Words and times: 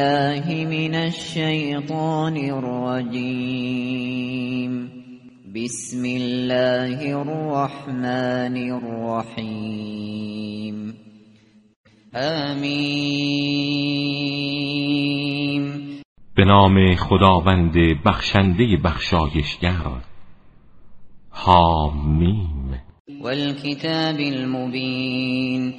بالله 0.00 0.48
من 0.66 0.94
الشیطان 0.94 2.36
الرجیم 2.36 3.72
بسم 5.54 6.04
الله 6.04 7.16
الرحمن 7.16 8.56
الرحیم 8.72 9.96
آمین 12.14 13.00
به 16.36 16.44
نام 16.44 16.94
خداوند 16.94 17.74
بخشنده 18.06 18.76
بخشایشگر. 18.84 20.02
حامیم 21.30 22.80
والکتاب 23.22 24.16
المبین. 24.18 25.74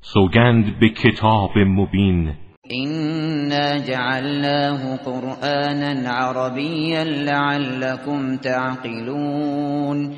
سوگند 0.00 0.78
به 0.80 0.88
کتاب 0.88 1.58
مبین. 1.58 2.41
إنا 2.72 3.78
جعلناه 3.78 4.96
قرآنا 4.96 6.10
عربيا 6.10 7.04
لعلكم 7.04 8.36
تعقلون 8.36 10.16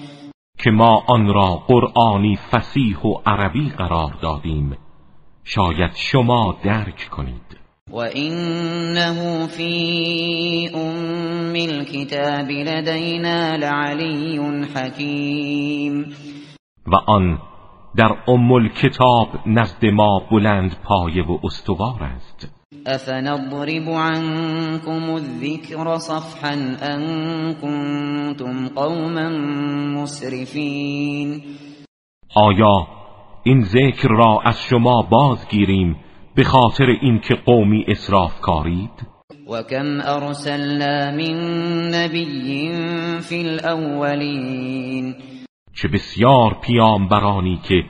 که 0.59 0.71
ما 0.71 1.03
آن 1.09 1.29
را 1.29 1.63
قرآنی 1.69 2.39
فسیح 2.51 3.07
و 3.07 3.21
عربی 3.27 3.69
قرار 3.79 4.13
دادیم. 4.23 4.77
شاید 5.45 5.91
شما 5.95 6.57
درک 6.65 7.09
کنید. 7.11 7.65
وإنه 7.91 9.47
في 9.47 10.71
أم 10.75 11.57
الكتاب 11.57 12.51
لدينا 12.51 13.57
لعلي 13.57 14.67
حكيم 14.75 16.15
و 16.87 16.97
آن 16.97 17.39
در 17.97 18.17
ام 18.29 18.53
الکتاب 18.53 19.29
نزد 19.47 19.85
ما 19.87 20.23
بلند 20.31 20.77
پایه 20.85 21.25
و 21.25 21.39
استوار 21.45 22.03
است. 22.03 22.55
افنضرب 22.87 23.89
عنكم 23.89 25.11
الذكر 25.11 25.99
صفحا 25.99 26.77
ان 26.83 27.55
كنتم 27.55 28.69
قوما 28.69 29.29
مسرفین. 30.03 31.43
آیا 32.37 32.87
این 33.43 33.63
ذکر 33.63 34.09
را 34.09 34.41
از 34.45 34.61
شما 34.61 35.03
بازگیریم 35.03 35.97
به 36.35 36.45
خاطر 36.45 36.85
اینکه 37.03 37.35
قومی 37.35 37.85
اسراف 37.89 38.41
کارید 38.41 39.15
وكم 39.51 40.01
ارسلنا 40.01 41.11
من 41.11 41.37
نبی 41.95 42.73
فی 43.21 43.49
الاولین. 43.49 45.15
چه 45.75 45.89
بسیار 45.89 46.57
پیامبرانی 46.63 47.61
که 47.69 47.85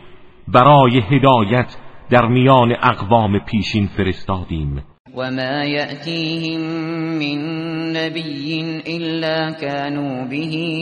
برای 0.49 1.01
هدایت 1.01 1.77
در 2.11 2.27
میان 2.27 2.77
اقوام 2.83 3.39
پیشین 3.39 3.87
فرستادیم. 3.87 4.83
و 5.17 5.31
ما 5.31 5.65
یأتیهم 5.65 6.61
من 7.19 7.39
نبی 7.97 8.83
الا 8.87 9.53
كانوا 9.53 10.29
به 10.29 10.37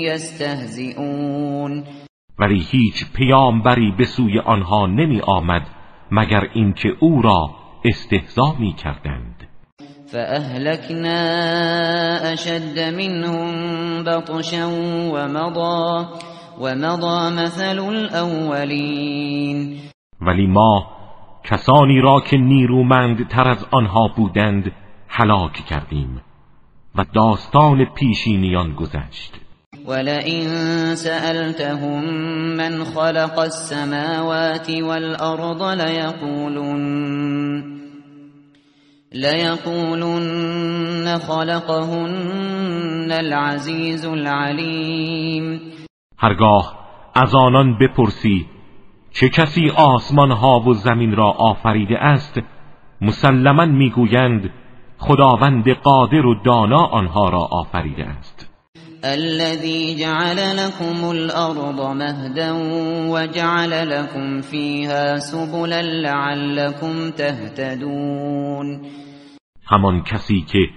یستهزئون 0.05 1.85
ولی 2.39 2.63
هیچ 2.71 3.13
پیامبری 3.15 3.93
به 3.99 4.05
سوی 4.05 4.39
آنها 4.39 4.87
نمی 4.87 5.21
آمد 5.21 5.63
مگر 6.11 6.49
اینکه 6.55 6.89
او 7.01 7.23
را 7.23 7.51
استهزا 7.85 8.57
می 8.59 8.73
کردند. 8.73 9.49
فأهلكنا 10.13 11.21
اشد 12.33 12.79
منهم 12.79 14.05
بطشا 14.05 14.69
ومضى 15.13 16.07
ومضى 16.61 17.43
مثل 17.43 17.79
الاولین 17.79 19.79
ولی 20.21 20.47
ما 20.47 20.87
کسانی 21.45 22.01
را 22.01 22.21
که 22.21 22.37
نیرومند 22.37 23.29
تر 23.29 23.49
از 23.49 23.67
آنها 23.71 24.09
بودند 24.17 24.73
هلاک 25.09 25.53
کردیم 25.53 26.21
و 26.95 27.05
داستان 27.15 27.85
پیشینیان 27.85 28.75
گذشت. 28.75 29.33
ولئن 29.87 30.47
سألتهم 30.95 32.05
من 32.57 32.85
خلق 32.85 33.39
السماوات 33.39 34.71
والأرض 34.71 35.63
ليقولن 35.63 37.63
ليقولن 39.13 41.19
خلقهن 41.19 43.13
العزيز 43.13 44.05
العليم. 44.05 45.61
هرگاه 46.23 46.79
از 47.15 47.35
آنان 47.35 47.79
بپرسی 47.79 48.47
چه 49.11 49.29
کسی 49.29 49.71
آسمان 49.71 50.31
ها 50.31 50.61
و 50.61 50.75
زمین 50.75 51.17
را 51.17 51.31
آفریده 51.31 51.99
است؟ 51.99 52.41
مسلما 53.01 53.65
می‌گویند 53.65 54.51
خداوند 54.99 55.69
قادر 55.69 56.27
و 56.27 56.35
دانا 56.45 56.85
آنها 56.87 57.29
را 57.29 57.39
آفریده 57.39 58.05
است. 58.05 58.49
الذي 59.05 59.95
جعل 59.95 60.37
لكم 60.37 61.05
الارض 61.05 61.81
مهدا 61.81 62.53
وجعل 63.09 63.89
لكم 63.89 64.41
فيها 64.41 65.19
سبلا 65.19 65.81
لعلكم 65.81 67.11
تهتدون. 67.11 68.81
همان 69.67 70.03
کسی 70.03 70.41
که 70.53 70.69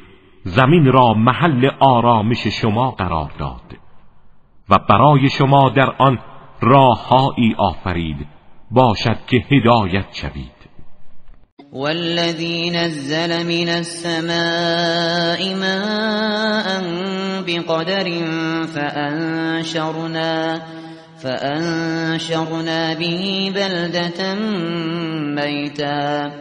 زمین 0.43 0.85
را 0.85 1.13
محل 1.13 1.69
آرامش 1.79 2.47
شما 2.47 2.91
قرار 2.91 3.31
داد. 3.39 3.84
و 4.69 4.79
برای 4.89 5.29
شما 5.29 5.69
در 5.69 5.89
آن 5.97 6.19
راههایی 6.61 7.55
آفرید. 7.57 8.27
باشد 8.71 9.17
که 9.27 9.37
هدایت 9.51 10.05
شوید. 10.13 10.55
والذی 11.73 12.69
نزل 12.69 13.43
من 13.43 13.69
السماء 13.69 15.55
ماء 15.55 16.81
بقدر 17.47 18.07
فأنشرنا 18.65 20.59
فأنشرنا 21.17 22.95
به 22.95 23.51
بلدة 23.55 24.35
میتا 25.35 26.31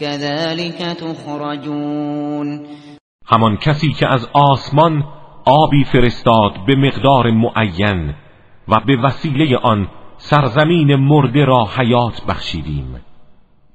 كذلك 0.00 0.78
تخرجون. 0.78 2.66
همان 3.26 3.56
کسی 3.56 3.92
که 3.92 4.06
از 4.08 4.28
آسمان 4.32 5.04
آبی 5.44 5.84
فرستاد 5.84 6.52
به 6.66 6.76
مقدار 6.76 7.30
معین 7.30 8.14
و 8.68 8.80
به 8.86 8.96
وسیله 8.96 9.56
آن 9.56 9.88
سرزمین 10.16 10.96
مرده 10.96 11.44
را 11.44 11.68
حیات 11.76 12.22
بخشیدیم. 12.28 13.00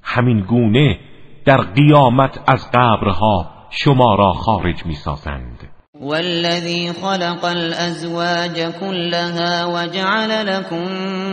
همین 0.02 0.40
گونه 0.40 0.98
در 1.44 1.56
قیامت 1.56 2.40
از 2.46 2.70
قبرها 2.74 3.50
شما 3.70 4.14
را 4.14 4.32
خارج 4.32 4.86
می 4.86 4.94
سازند 4.94 5.68
والذي 6.00 6.92
خلق 6.92 7.44
الازواج 7.44 8.72
كلها 8.80 9.68
وجعل 9.74 10.46
لكم 10.46 10.88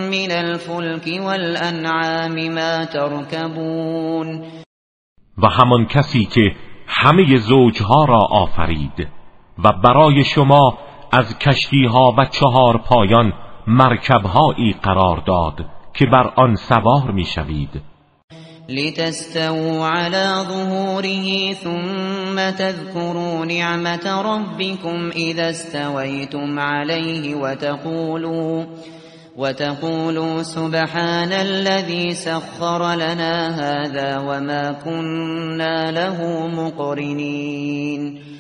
من 0.10 0.32
الفلك 0.32 1.08
والانعام 1.22 2.50
ما 2.54 2.86
تركبون 2.86 4.42
و 5.38 5.48
همان 5.48 5.86
کسی 5.86 6.26
که 6.26 6.56
همه 6.88 7.38
زوجها 7.38 8.06
را 8.06 8.20
آفرید 8.20 9.17
و 9.64 9.74
برای 9.84 10.24
شما 10.24 10.78
از 11.12 11.40
کشتی 11.40 11.86
ها 11.86 12.16
و 12.18 12.26
چهار 12.26 12.78
پایان 12.78 13.34
مرکبهایی 13.68 14.76
قرار 14.84 15.24
داد 15.26 15.66
که 15.94 16.06
بر 16.06 16.32
آن 16.36 16.56
سوار 16.56 17.12
می‌شوید 17.12 17.82
لتستووا 18.70 19.88
على 19.88 20.44
ظهوره 20.44 21.54
ثم 21.54 22.50
تذكروا 22.50 23.46
نعمت 23.46 24.08
ربكم 24.08 25.10
اذا 25.16 25.50
استويتم 25.50 26.60
عليه 26.60 27.36
وتقولوا 27.36 28.66
وتقولوا 29.38 30.44
سبحان 30.44 31.32
الذي 31.32 32.14
سخر 32.14 32.96
لنا 32.96 33.50
هذا 33.50 34.18
وما 34.18 34.72
كنا 34.72 35.92
له 35.92 36.48
مقرنين. 36.48 38.37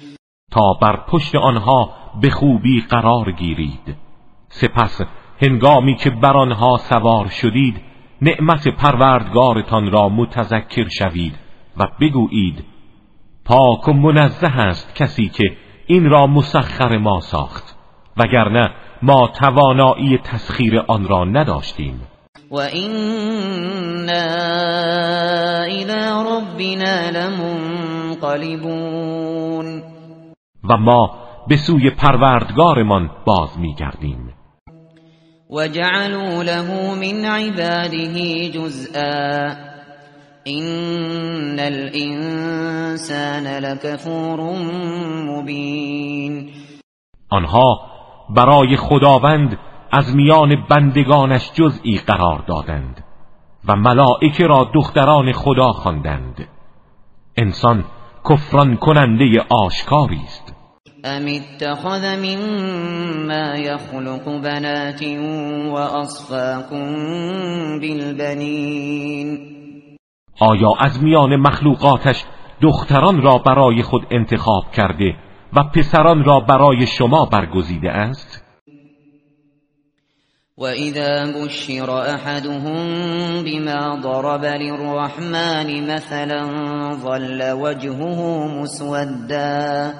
تا 0.52 0.74
بر 0.82 1.00
پشت 1.08 1.36
آنها 1.36 1.90
به 2.22 2.30
خوبی 2.30 2.82
قرار 2.90 3.32
گیرید. 3.32 3.96
سپس 4.50 5.02
هنگامی 5.42 5.96
که 5.96 6.10
بر 6.10 6.38
آنها 6.38 6.78
سوار 6.78 7.28
شدید 7.28 7.82
نعمت 8.22 8.68
پروردگارتان 8.68 9.92
را 9.92 10.10
متذکر 10.10 10.88
شوید 10.90 11.36
و 11.78 11.88
بگویید 12.02 12.64
پاک 13.46 13.88
و 13.88 13.94
منزه 13.94 14.48
است 14.48 14.96
کسی 14.96 15.30
که 15.30 15.58
این 15.88 16.10
را 16.10 16.28
مسخر 16.28 16.98
ما 16.98 17.20
ساخت 17.20 17.76
وگرنه 18.18 18.72
ما 19.02 19.28
توانایی 19.28 20.18
تسخیر 20.18 20.80
آن 20.88 21.08
را 21.08 21.26
نداشتیم. 21.26 22.02
و 22.52 22.58
اینا 22.58 24.26
الى 25.64 25.94
ربنا 26.32 27.10
لمنقلبون 27.10 28.58
و 30.70 30.78
ما 30.78 31.28
به 31.48 31.58
سوی 31.58 31.90
پروردگارمان 31.90 33.10
باز 33.26 33.60
میگردیم. 33.60 34.34
وجعلوا 35.50 36.42
له 36.44 36.96
من 36.96 37.26
عباده 37.26 38.50
جزءا. 38.50 39.52
این 40.44 41.60
الانسان 41.60 43.48
لکفور 43.48 44.40
مبین 45.30 46.50
آنها 47.30 47.82
برای 48.30 48.76
خداوند 48.76 49.60
از 49.92 50.16
میان 50.16 50.66
بندگانش 50.70 51.52
جزئی 51.54 51.98
قرار 51.98 52.44
دادند 52.48 53.04
و 53.68 53.76
ملائکه 53.76 54.48
را 54.48 54.72
دختران 54.76 55.32
خدا 55.32 55.72
خواندند. 55.72 56.48
انسان 57.38 57.86
کفران 58.30 58.76
کننده 58.76 59.46
آشکاری 59.50 60.22
است. 60.24 60.57
ام 61.08 61.28
اتخذ 61.28 62.16
مما 62.16 63.56
يخلق 63.56 64.26
بنات 64.44 65.04
واصفاكم 65.72 66.88
بالبنین 67.80 69.58
آیا 70.40 70.74
از 70.80 71.04
میان 71.04 71.36
مخلوقاتش 71.36 72.24
دختران 72.62 73.22
را 73.22 73.38
برای 73.38 73.82
خود 73.82 74.02
انتخاب 74.12 74.72
کرده 74.72 75.16
و 75.54 75.64
پسران 75.64 76.24
را 76.24 76.40
برای 76.40 76.88
شما 76.88 77.26
برگزیده 77.26 77.92
است؟ 77.92 78.44
وَإِذَا 80.58 81.26
بُشِّرَ 81.38 81.90
أَحَدُهُم 81.90 83.44
بِمَا 83.44 84.02
ضَرَبَ 84.02 84.46
لِلرَّحْمَنِ 84.46 85.94
مَثَلًا 85.94 86.44
ظَلَّ 86.94 87.52
وَجْهُهُ 87.52 88.48
مُسْوَدًّا 88.62 89.94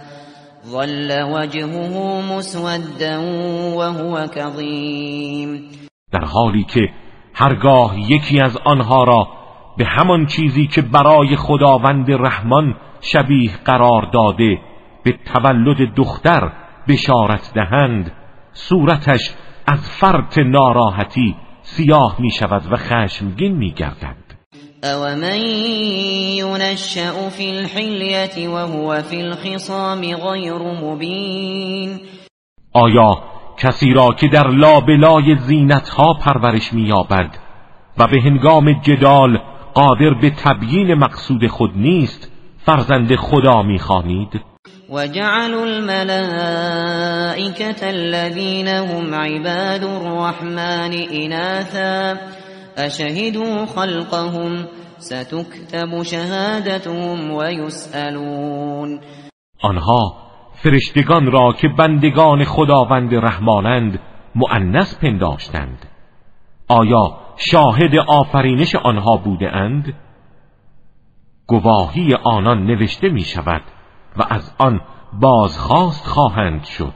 ظَلَّ 0.72 1.10
وَجْهُهُ 1.34 1.94
مُسْوَدًّا 2.32 3.16
وَهُوَ 3.80 4.28
كَظِيمٌ. 4.28 5.62
در 6.12 6.26
حالی 6.26 6.64
که 6.64 6.90
هرگاه 7.34 8.12
یکی 8.12 8.42
از 8.42 8.58
آنها 8.58 9.04
را 9.04 9.28
به 9.78 9.86
همان 9.86 10.26
چیزی 10.26 10.68
که 10.68 10.82
برای 10.82 11.36
خداوند 11.36 12.12
رحمان 12.12 12.76
شبیه 13.02 13.52
قرار 13.66 14.10
داده 14.14 14.60
به 15.04 15.12
تولد 15.34 15.94
دختر 15.96 16.52
بشارت 16.88 17.52
دهند 17.54 18.12
صورتش 18.54 19.36
از 19.68 19.90
فرط 19.90 20.38
ناراحتی 20.38 21.36
سیاه 21.62 22.16
می 22.20 22.32
شود 22.32 22.72
و 22.72 22.76
خشمگین 22.76 23.56
می 23.56 23.72
گردد 23.72 24.27
او 24.88 25.16
من 25.16 25.42
ینشأ 26.38 27.30
فی 27.30 27.52
الحلیت 27.52 28.38
وهو 28.38 29.02
فی 29.02 29.22
الخصام 29.22 30.02
غیر 30.02 30.54
مبین 30.54 32.00
آیا 32.74 33.24
کسی 33.58 33.94
را 33.94 34.10
که 34.20 34.28
در 34.28 34.48
لابلای 34.48 35.36
زینت 35.36 35.90
ها 35.90 36.14
پرورش 36.14 36.74
مییابد 36.74 37.38
و 37.98 38.08
به 38.08 38.22
هنگام 38.22 38.82
جدال 38.82 39.38
قادر 39.74 40.14
به 40.22 40.30
تبیین 40.30 40.94
مقصود 40.94 41.48
خود 41.48 41.72
نیست 41.76 42.32
فرزند 42.66 43.16
خدا 43.16 43.62
می‌خوانید؟ 43.64 44.42
وجعلوا 44.90 45.64
الملائكة 45.64 47.08
الذين 47.88 48.68
هم 48.68 49.16
عباد 49.16 49.84
الرحمن 49.84 50.94
إناثا 51.12 52.18
أشهدوا 52.78 53.66
خلقهم 53.66 54.68
ستكتب 55.00 56.04
شهادتهم 56.04 57.32
ويسألون. 57.32 59.00
آنها 59.62 60.14
فرشتگان 60.64 61.32
را 61.32 61.54
که 61.54 61.68
بندگان 61.68 62.44
خداوند 62.44 63.16
رحمانند 63.16 64.00
مؤنث 64.36 64.96
پنداشتند. 64.96 65.86
آیا 66.68 67.18
شاهد 67.38 67.96
آفرینش 68.08 68.76
آنها 68.76 69.18
بوده 69.18 69.56
اند؟ 69.56 69.94
گواهی 71.48 72.14
آنان 72.24 72.66
نوشته 72.66 73.10
می 73.10 73.22
شود 73.22 73.62
و 74.18 74.24
از 74.30 74.54
آن 74.58 74.82
بازخواست 75.14 76.06
خواهند 76.06 76.64
شد. 76.64 76.94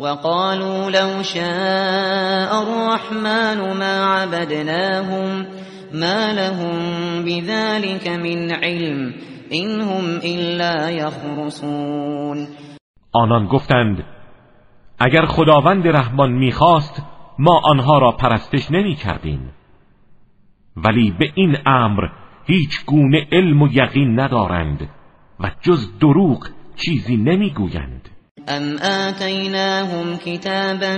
وقالوا 0.00 0.88
لو 0.88 1.22
شاء 1.22 2.60
الرحمن 2.62 3.72
ما 3.78 4.14
عبدناهم 4.14 5.46
ما 5.94 6.32
لهم 6.32 6.78
بذلك 7.24 8.08
من 8.08 8.50
علم 8.50 9.14
هم 9.80 10.20
الا 10.24 10.90
یخرسون 10.90 12.48
آنان 13.12 13.46
گفتند 13.46 14.04
اگر 14.98 15.26
خداوند 15.26 15.88
رحمان 15.88 16.32
می‌خواست 16.32 17.02
ما 17.38 17.60
آنها 17.64 17.98
را 17.98 18.12
پرستش 18.12 18.70
نمی 18.70 18.94
کردیم 18.94 19.50
ولی 20.76 21.10
به 21.18 21.32
این 21.34 21.56
امر 21.66 22.08
هیچ 22.46 22.86
گونه 22.86 23.26
علم 23.32 23.62
و 23.62 23.68
یقین 23.72 24.20
ندارند 24.20 24.88
و 25.40 25.50
جز 25.60 25.98
دروغ 25.98 26.48
چیزی 26.76 27.16
نمی‌گویند. 27.16 28.15
ام 28.48 28.76
آتیناهم 29.08 30.16
کتابا 30.16 30.96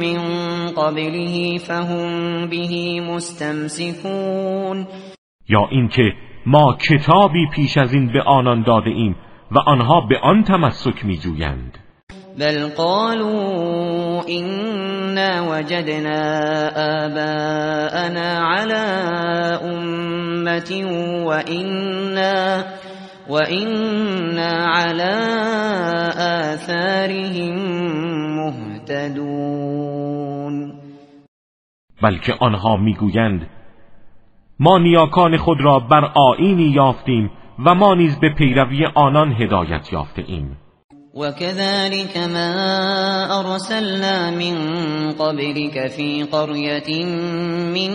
من 0.00 0.18
قبله 0.66 1.58
فهم 1.58 2.46
به 2.46 3.00
مستمسکون 3.00 4.86
یا 5.48 5.68
اینکه 5.70 6.12
ما 6.46 6.76
کتابی 6.90 7.46
پیش 7.54 7.78
از 7.78 7.94
این 7.94 8.12
به 8.12 8.22
آنان 8.22 8.62
داده 8.62 8.90
ایم 8.90 9.16
و 9.50 9.58
آنها 9.58 10.00
به 10.00 10.18
آن 10.22 10.44
تمسک 10.44 11.04
میجویند. 11.04 11.78
بل 12.38 12.68
قالوا 12.76 14.22
إنا 14.28 15.42
وجدنا 15.50 16.20
آباءنا 16.76 18.38
على 18.46 18.84
أمة 19.62 20.70
وإنا 21.24 22.64
وإنا 23.28 24.52
على 24.66 25.14
آثارهم 26.18 27.54
مهتدون 28.36 29.94
بلکه 32.02 32.34
آنها 32.40 32.76
می‌گویند 32.76 33.46
ما 34.60 34.78
نیاکان 34.78 35.36
خود 35.36 35.60
را 35.60 35.80
بر 35.80 36.04
آینی 36.14 36.62
یافتیم 36.62 37.30
و 37.66 37.74
ما 37.74 37.94
نیز 37.94 38.20
به 38.20 38.34
پیروی 38.38 38.86
آنان 38.94 39.32
هدایت 39.32 39.92
یافته 39.92 40.24
ایم 40.26 40.56
وكذلك 41.14 42.16
ما 42.16 42.50
أرسلنا 43.40 44.30
من 44.30 44.56
قبلك 45.12 45.86
في 45.86 46.22
قرية 46.22 47.04
من 47.74 47.90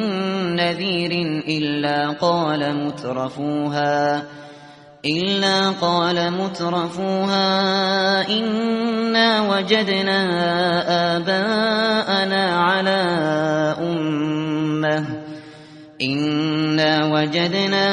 نذير 0.56 1.12
إلا 1.48 2.12
قال 2.22 2.86
مترفوها 2.86 4.24
إلا 5.06 5.70
قال 5.70 6.34
مترفوها 6.34 7.48
إنا 8.30 9.42
وجدنا 9.42 10.22
آباءنا 11.18 12.56
على 12.60 13.02
أمة 13.80 15.06
إنا 16.02 17.06
وجدنا 17.06 17.88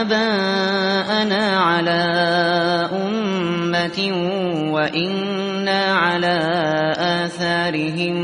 آباءنا 0.00 1.58
على 1.58 2.02
أمة 2.92 3.98
وإنا 4.72 5.84
على 5.94 6.38
آثارهم 6.98 8.16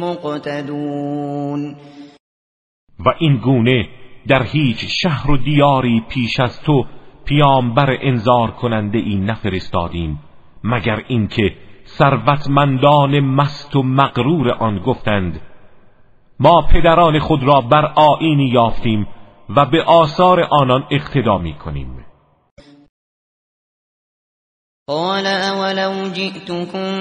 مقتدون 0.00 1.76
و 3.06 3.08
این 3.20 3.36
گونه 3.36 3.88
در 4.28 4.42
هیچ 4.42 4.84
شهر 5.02 5.30
و 5.30 5.36
دیاری 5.36 6.02
پیش 6.08 6.40
از 6.40 6.60
تو 6.60 6.84
پیامبر 7.28 7.98
انذار 8.00 8.50
کننده 8.50 8.98
ای 8.98 9.16
نفرستادیم 9.16 10.20
مگر 10.64 11.02
اینکه 11.08 11.56
ثروتمندان 11.86 13.20
مست 13.20 13.76
و 13.76 13.82
مغرور 13.82 14.50
آن 14.50 14.78
گفتند 14.78 15.40
ما 16.40 16.62
پدران 16.62 17.18
خود 17.18 17.42
را 17.42 17.60
بر 17.60 17.92
آینی 17.96 18.48
یافتیم 18.48 19.06
و 19.56 19.66
به 19.66 19.82
آثار 19.82 20.40
آنان 20.50 20.84
اقتدا 20.90 21.38
می 21.38 21.54
کنیم. 21.54 22.04
قال 24.88 25.26
اولو 25.26 26.08
جئتكم 26.08 26.92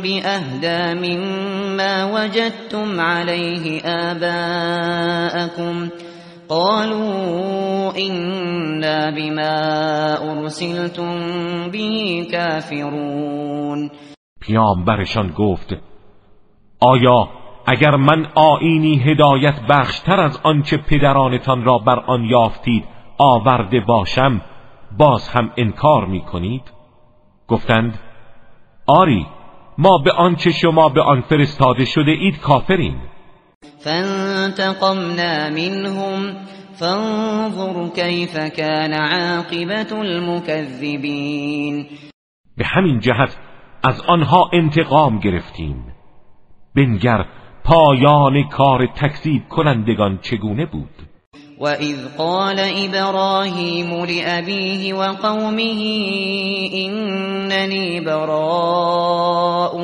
بأهدا 0.00 0.94
مما 0.94 2.10
وجدتم 2.14 3.00
عليه 3.00 3.82
آباءكم 4.10 5.88
قالوا 6.48 7.92
إنا 7.92 9.10
بما 9.10 9.52
ارسلتم 10.30 11.70
به 11.70 12.26
کافرون 12.32 13.90
پیامبرشان 14.40 15.32
گفت 15.38 15.74
آیا 16.80 17.28
اگر 17.66 17.96
من 17.96 18.26
آینی 18.34 18.98
هدایت 18.98 19.60
بخشتر 19.68 20.20
از 20.20 20.40
آنچه 20.42 20.76
پدرانتان 20.76 21.64
را 21.64 21.78
بر 21.78 21.98
آن 21.98 22.24
یافتید 22.24 22.84
آورده 23.18 23.80
باشم 23.80 24.40
باز 24.98 25.28
هم 25.28 25.50
انکار 25.56 26.06
می 26.06 26.20
کنید 26.20 26.72
گفتند 27.48 27.98
آری 28.86 29.26
ما 29.78 29.98
به 30.04 30.12
آنچه 30.12 30.50
شما 30.50 30.88
به 30.88 31.02
آن 31.02 31.20
فرستاده 31.20 31.84
شده 31.84 32.10
اید 32.10 32.40
کافریم. 32.40 33.00
فانتقمنا 33.62 35.50
منهم 35.50 36.34
فانظر 36.80 37.88
كيف 37.88 38.38
كان 38.38 38.92
عاقبت 38.92 39.92
المكذبین 39.92 41.86
به 42.56 42.64
همین 42.66 43.00
جهت 43.00 43.36
از 43.84 44.00
آنها 44.00 44.50
انتقام 44.52 45.18
گرفتیم. 45.18 45.84
بنگر 46.76 47.24
پایان 47.64 48.48
کار 48.48 48.86
تکذیب 48.86 49.48
کنندگان 49.48 50.18
چگونه 50.22 50.66
بود؟ 50.66 51.06
وَإِذْ 51.60 51.96
قَالَ 52.18 52.58
إِبْرَاهِيمُ 52.58 54.04
لِأَبِيهِ 54.04 54.94
وَقَوْمِهِ 54.94 55.80
إِنَّنِي 56.74 58.00
بَرَاءٌ 58.00 59.80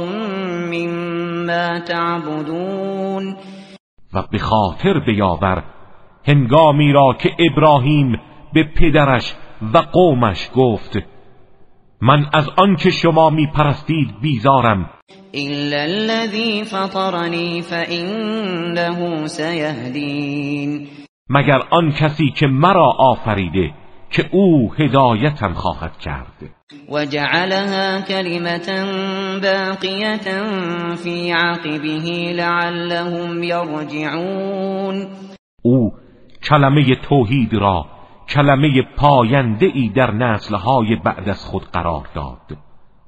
مِّمَّا 0.70 1.78
تَعْبُدُونَ. 1.78 3.51
و 4.14 4.22
به 4.30 4.38
خاطر 4.38 4.98
بیاور 4.98 5.62
هنگامی 6.28 6.92
را 6.92 7.16
که 7.20 7.30
ابراهیم 7.38 8.20
به 8.52 8.64
پدرش 8.64 9.34
و 9.74 9.78
قومش 9.78 10.50
گفت 10.54 10.98
من 12.00 12.26
از 12.32 12.48
آنچه 12.56 12.90
شما 12.90 13.30
می 13.30 13.46
پرستید 13.46 14.20
بیزارم. 14.22 14.90
إلا 15.34 15.82
الذي 15.82 16.64
فطرني 16.64 17.62
فإنه 17.62 19.26
سيهدين 19.26 20.88
مگر 21.28 21.62
آن 21.70 21.92
کسی 21.92 22.30
که 22.30 22.46
مرا 22.46 22.90
آفریده 22.98 23.74
که 24.10 24.28
او 24.32 24.74
هدایتم 24.74 25.52
خواهد 25.52 25.98
کرد؟ 25.98 26.61
وجعلها 26.88 28.00
كلمة 28.00 28.68
باقية 29.42 30.42
في 30.94 31.32
عقبه 31.32 32.32
لعلهم 32.34 33.42
يرجعون. 33.42 35.08
او 35.62 35.92
کلمه 36.50 36.94
توحید 37.08 37.54
را 37.54 37.86
کلمه 38.28 38.82
پاینده 38.96 39.66
ای 39.66 39.88
در 39.88 40.10
نسلهای 40.10 40.96
بعد 41.04 41.28
از 41.28 41.44
خود 41.44 41.62
قرار 41.72 42.08
داد. 42.14 42.58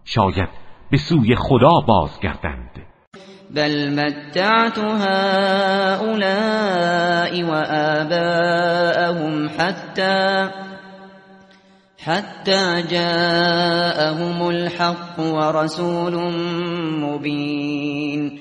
شاید 0.05 0.49
به 0.91 0.97
سوی 0.97 1.37
خدا 1.37 1.81
بازگردند. 1.87 2.71
بل 3.51 3.91
متعت 3.91 4.79
هؤلاء 4.79 6.13
وآباءهم 7.51 9.49
حتى 9.59 10.51
حتى 12.07 12.83
جاءهم 12.91 14.43
الحق 14.43 15.19
ورسول 15.19 16.15
مبین 17.01 18.33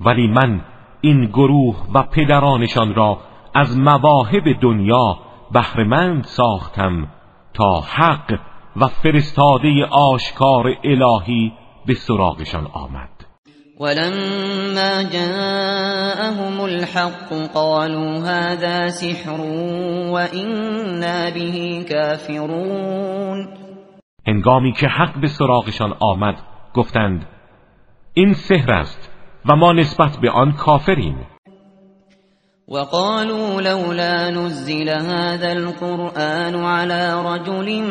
ولی 0.00 0.26
من 0.26 0.60
این 1.00 1.26
گروه 1.26 1.76
و 1.94 2.02
پدرانشان 2.02 2.94
را 2.94 3.18
از 3.54 3.78
مواهب 3.78 4.60
دنیا 4.60 5.18
بهرهمند 5.52 6.24
ساختم 6.24 7.08
تا 7.54 7.80
حق 7.80 8.38
و 8.76 8.88
فرستاده 8.88 9.84
آشکار 9.90 10.76
الهی 10.84 11.52
به 11.86 11.94
سراغشان 11.94 12.66
آمد. 12.72 13.11
ولما 13.80 15.02
جاءهم 15.02 16.60
الحق 16.60 17.32
قالوا 17.54 18.18
هذا 18.18 18.88
سحر 18.88 19.40
وإنا 20.10 21.30
به 21.30 21.84
كافرون. 21.88 23.48
هنگامی 24.26 24.72
که 24.72 24.86
حق 24.88 25.20
به 25.20 25.26
سراغشان 25.26 25.92
آمد 26.00 26.34
گفتند 26.74 27.26
این 28.14 28.32
سحر 28.32 28.72
است 28.72 29.10
و 29.50 29.56
ما 29.56 29.72
نسبت 29.72 30.16
به 30.22 30.30
آن 30.30 30.52
کافریم. 30.52 31.26
وقالوا 32.68 33.60
لولا 33.60 34.30
نزل 34.30 34.88
هذا 34.88 35.52
القرآن 35.52 36.54
على 36.64 37.12
رجل 37.26 37.82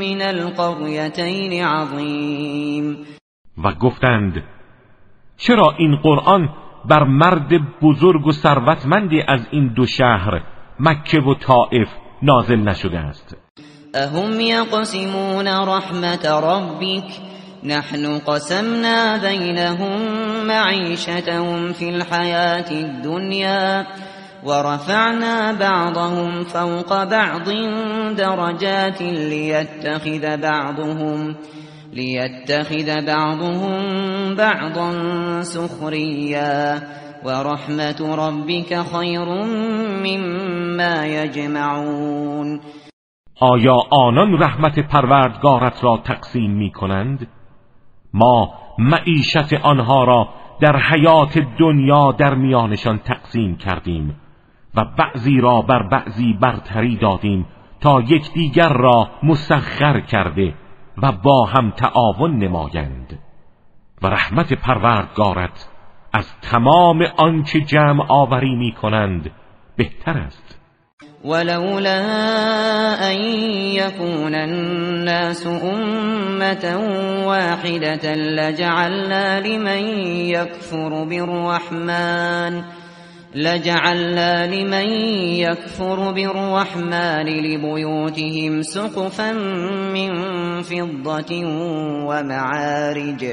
من 0.00 0.22
القريتين 0.22 1.64
عظيم. 1.64 2.96
و 3.64 3.72
گفتند 3.72 4.42
چرا 5.46 5.74
این 5.78 5.96
قرآن 5.96 6.48
بر 6.84 7.04
مرد 7.04 7.48
بزرگ 7.82 8.26
و 8.26 8.32
ثروتمندی 8.32 9.22
از 9.28 9.40
این 9.50 9.68
دو 9.76 9.86
شهر 9.86 10.42
مکه 10.80 11.20
و 11.20 11.34
طائف 11.34 11.88
نازل 12.22 12.56
نشده 12.56 12.98
است؟ 12.98 13.36
اهم 13.94 14.40
یقسمون 14.40 15.46
رحمت 15.46 16.26
ربک 16.26 17.20
نحن 17.64 18.18
قسمنا 18.18 19.18
بینهم 19.18 20.00
معیشتهم 20.46 21.72
فی 21.72 21.88
الحیات 21.88 22.72
الدنیا 22.72 23.84
ورفعنا 24.44 25.52
بعضهم 25.52 26.44
فوق 26.44 27.04
بعض 27.04 27.48
درجات 28.16 29.02
ليتخذ 29.02 30.36
بعضهم 30.36 31.36
ليتخذ 31.92 33.06
بعضهم 33.06 33.74
بعضا 34.34 34.90
سخريا 35.42 36.80
ورحمة 37.24 38.00
ربك 38.00 38.70
خير 38.92 39.26
مما 40.06 41.06
يجمعون 41.06 42.60
آیا 43.40 43.76
آنان 43.90 44.42
رحمت 44.42 44.80
پروردگارت 44.80 45.84
را 45.84 45.96
تقسیم 46.04 46.50
می 46.50 46.70
کنند؟ 46.70 47.28
ما 48.14 48.54
معیشت 48.78 49.52
آنها 49.62 50.04
را 50.04 50.28
در 50.60 50.76
حیات 50.76 51.38
دنیا 51.58 52.12
در 52.12 52.34
میانشان 52.34 52.98
تقسیم 52.98 53.56
کردیم 53.56 54.16
و 54.74 54.84
بعضی 54.84 55.40
را 55.40 55.62
بر 55.62 55.82
بعضی 55.82 56.32
برتری 56.40 56.96
دادیم 56.96 57.46
تا 57.80 58.00
یکدیگر 58.00 58.72
را 58.72 59.08
مسخر 59.22 60.00
کرده 60.00 60.54
و 61.02 61.12
با 61.12 61.44
هم 61.44 61.70
تعاون 61.70 62.38
نمایند. 62.38 63.18
و 64.02 64.06
رحمت 64.06 64.52
پروردگارت 64.52 65.68
از 66.12 66.26
تمام 66.42 67.02
آنچه 67.16 67.60
جمع 67.60 68.04
آوری 68.08 68.54
می 68.54 68.72
کنند 68.72 69.30
بهتر 69.76 70.18
است. 70.18 70.58
ولولا 71.24 72.00
ان 73.00 73.18
يكون 73.74 74.34
الناس 74.34 75.46
امه 75.46 76.76
واحده 77.24 78.14
لجعلنا 78.14 79.40
لمن 79.40 79.84
يكفر 80.26 81.04
بالرحمن. 81.04 82.64
لجعلنا 83.34 84.46
لمن 84.46 84.88
يكفر 85.40 86.12
بالرحمن 86.12 87.26
لبيوتهم 87.26 88.62
سقفا 88.62 89.32
من 89.92 90.10
فضة 90.62 91.32
ومعارج 92.08 93.24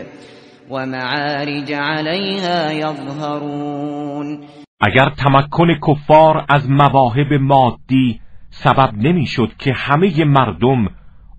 ومعارج 0.69 1.73
عليها 1.73 2.71
يظهرون. 2.71 4.39
اگر 4.81 5.09
تمکن 5.09 5.67
کفار 5.87 6.45
از 6.49 6.69
مواهب 6.69 7.33
مادی 7.33 8.19
سبب 8.49 8.93
نمی‌شد 8.93 9.49
که 9.59 9.73
همه 9.73 10.25
مردم 10.25 10.87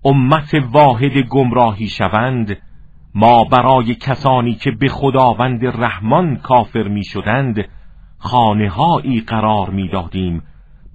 امت 0.05 0.53
واحد 0.71 1.17
گمراهی 1.29 1.87
شوند 1.87 2.57
ما 3.15 3.43
برای 3.43 3.95
کسانی 3.95 4.53
که 4.55 4.71
به 4.71 4.87
خداوند 4.87 5.65
رحمان 5.65 6.35
کافر 6.35 6.83
می 6.83 7.03
خانههایی 8.21 9.21
قرار 9.27 9.69
می‌دادیم. 9.69 10.43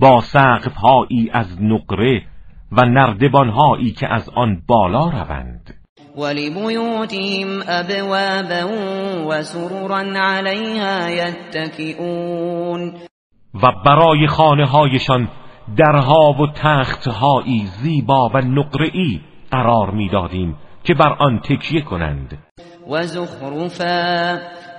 با 0.01 0.21
سقفهایی 0.21 1.31
از 1.33 1.63
نقره 1.63 2.23
و 2.73 2.85
نردبانهایی 2.85 3.91
که 3.91 4.09
از 4.09 4.29
آن 4.29 4.63
بالا 4.69 5.09
روند. 5.09 5.75
ولبیوتهم 6.19 7.63
ابوابا 7.69 8.69
و 9.29 9.43
سرورا 9.43 9.99
علیها 10.17 11.11
یتکئون. 11.11 12.95
و 13.63 13.73
برای 13.87 14.27
خانه 14.27 14.67
هایشان 14.67 15.29
درها 15.77 16.33
و 16.33 16.47
تختهایی 16.55 17.67
زیبا 17.67 18.31
و 18.35 18.39
نقره‌ای 18.39 19.21
قرار 19.51 19.91
می‌دادیم 19.91 20.57
که 20.85 20.95
بر 20.95 21.13
آن 21.19 21.39
تکیه 21.39 21.81
کنند. 21.81 22.39
و 22.91 23.03
زخرفا. 23.03 24.39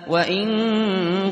وَإِن 0.10 0.48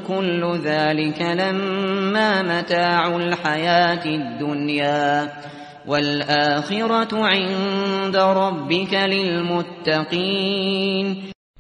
كُلُّ 0.08 0.60
ذَلِكَ 0.64 1.22
لَمَّا 1.22 2.42
مَتَاعُ 2.42 3.16
الْحَيَاةِ 3.16 4.06
الدُّنْيَا 4.06 5.32
وَالْآخِرَةُ 5.88 7.26
عِندَ 7.26 8.16
رَبِّكَ 8.16 8.94
لِلْمُتَّقِينَ 9.96 10.26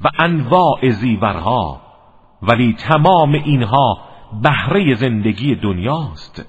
و 0.04 0.08
انواع 0.20 0.90
زیورها 0.90 1.82
ولی 2.42 2.74
تمام 2.74 3.34
اینها 3.34 3.98
بهره 4.44 4.96
زندگی 4.96 5.56
دنیاست 5.56 6.46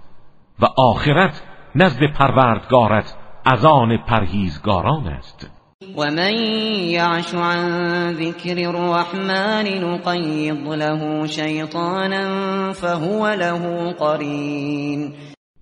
و 0.60 0.66
آخرت 0.78 1.42
نزد 1.74 2.00
پروردگارت 2.18 3.16
از 3.44 3.64
آن 3.64 3.96
پرهیزگاران 3.96 5.06
است. 5.06 5.55
ومن 5.82 6.34
يعش 6.88 7.34
عن 7.34 8.12
ذكر 8.12 8.58
الرحمن 8.58 9.64
نقيض 9.84 10.68
له 10.68 11.26
شیطانا 11.26 12.72
فهو 12.72 13.28
له 13.28 13.92
قرین 13.92 15.14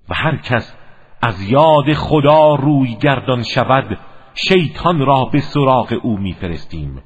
و 0.08 0.14
هر 0.14 0.36
کس 0.36 0.74
از 1.22 1.42
یاد 1.42 1.92
خدا 1.96 2.54
روی 2.54 2.96
گردان 3.02 3.42
شود 3.42 3.98
شیطان 4.34 4.98
را 5.06 5.24
به 5.32 5.40
سراغ 5.40 6.00
او 6.02 6.18
میفرستیم. 6.18 7.02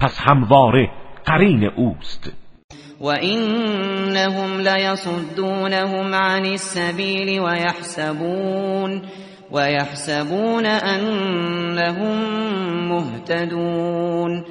پس 0.00 0.20
همواره 0.20 0.90
قرین 1.24 1.64
اوست. 1.64 2.32
و 3.00 3.06
اینهم 3.06 4.60
لیصدونهم 4.60 6.14
عن 6.14 6.44
السبیل 6.44 7.40
و 7.40 7.56
یحسبون 7.56 9.02
و 9.52 9.70
یحسبون 9.70 10.66
انهم 10.66 12.18
مهتدون. 12.88 14.44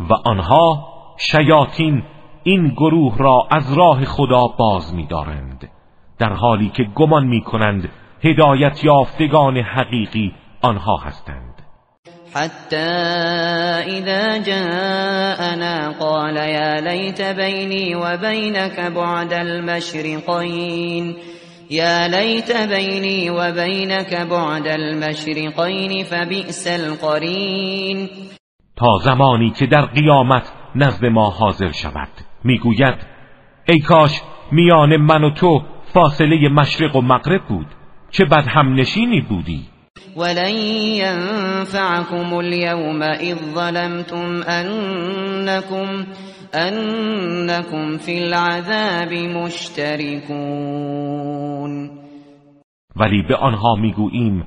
و 0.00 0.14
آنها 0.24 0.88
شیاطین 1.18 2.02
این 2.42 2.68
گروه 2.68 3.18
را 3.18 3.48
از 3.50 3.72
راه 3.72 4.04
خدا 4.04 4.46
باز 4.58 4.94
می‌دارند 4.94 5.70
در 6.18 6.32
حالی 6.32 6.68
که 6.68 6.84
گمان 6.94 7.26
می‌کنند 7.26 7.88
هدایت 8.24 8.84
یافتگان 8.84 9.56
حقیقی 9.56 10.32
آنها 10.62 10.96
هستند. 10.96 11.54
حتى 12.34 12.76
إذا 13.98 14.38
جاءنا 14.38 15.92
قال 16.00 16.36
يا 16.36 16.80
ليت 16.80 17.22
بيني 17.22 17.94
وبينك 17.94 18.80
بعد 18.80 19.32
المشرقين. 19.32 21.16
يا 21.70 22.08
ليت 22.08 22.52
بيني 22.52 23.30
وبينك 23.30 24.14
بعد 24.14 24.66
المشرقين 24.66 26.04
فبئس 26.04 26.66
القرين. 26.66 28.08
تا 28.76 28.98
زمانی 29.04 29.50
که 29.50 29.66
در 29.66 29.86
قیامت 29.86 30.52
نزد 30.74 31.06
ما 31.06 31.30
حاضر 31.30 31.72
شود 31.72 32.08
می‌گوید 32.44 32.94
ای 33.68 33.80
کاش 33.80 34.10
میان 34.52 34.96
من 34.96 35.24
و 35.24 35.30
تو 35.30 35.62
فاصله 35.94 36.48
مشرق 36.48 36.96
و 36.96 37.00
مغرب 37.00 37.48
بود 37.48 37.66
چه 38.10 38.24
بد 38.24 38.44
هم 38.48 38.74
نشینی 38.74 39.20
بودی. 39.20 39.60
ولن 40.16 40.54
ينفعكم 41.04 42.34
اليوم 42.34 43.02
إذ 43.02 43.36
ظلمتم 43.54 44.42
أنكم, 44.42 46.06
أنكم 46.54 47.98
في 47.98 48.18
العذاب 48.18 49.12
مشتركون. 49.12 50.30
ولی 52.96 53.22
به 53.28 53.36
آنها 53.36 53.74
می‌گوییم 53.74 54.46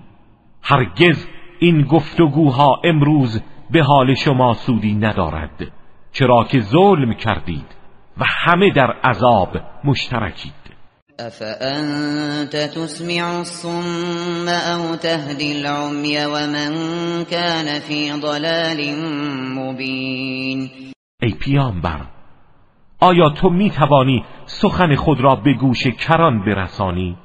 هرگز 0.62 1.28
این 1.60 1.84
گفتگوها 1.84 2.82
امروز 2.84 3.42
به 3.72 3.84
حال 3.84 4.14
شما 4.14 4.54
سودی 4.54 4.96
ندارد 4.96 5.72
چرا 6.12 6.44
که 6.52 6.60
ظلم 6.60 7.14
کردید 7.14 7.66
و 8.18 8.24
همه 8.28 8.72
در 8.76 8.92
عذاب 8.92 9.58
مشترکید. 9.84 10.64
افانت 11.20 12.56
تسمع 12.56 13.38
الصم 13.38 14.48
او 14.48 14.96
تهدی 14.96 15.54
العمی 15.54 16.18
ومن 16.18 16.74
كان 17.26 17.80
في 17.80 18.12
ضلال 18.12 18.96
مبین 19.56 20.93
ای 21.24 21.32
پیامبر 21.32 22.01
آیا 23.00 23.30
تو 23.30 23.50
می 23.50 23.70
توانی 23.70 24.24
سخن 24.46 24.96
خود 24.96 25.22
را 25.22 25.36
به 25.36 25.53
گوش 25.53 25.88
کران 25.88 26.46
برسانی؟ 26.46 27.18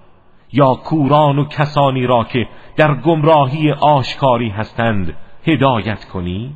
یا 0.52 0.75
کوران 0.75 1.38
و 1.38 1.45
کسانی 1.45 2.07
را 2.07 2.25
که 2.25 2.49
در 2.76 2.95
گمراهی 2.95 3.73
آشکاری 3.73 4.49
هستند 4.49 5.17
هدایت 5.47 6.05
کنی؟ 6.05 6.55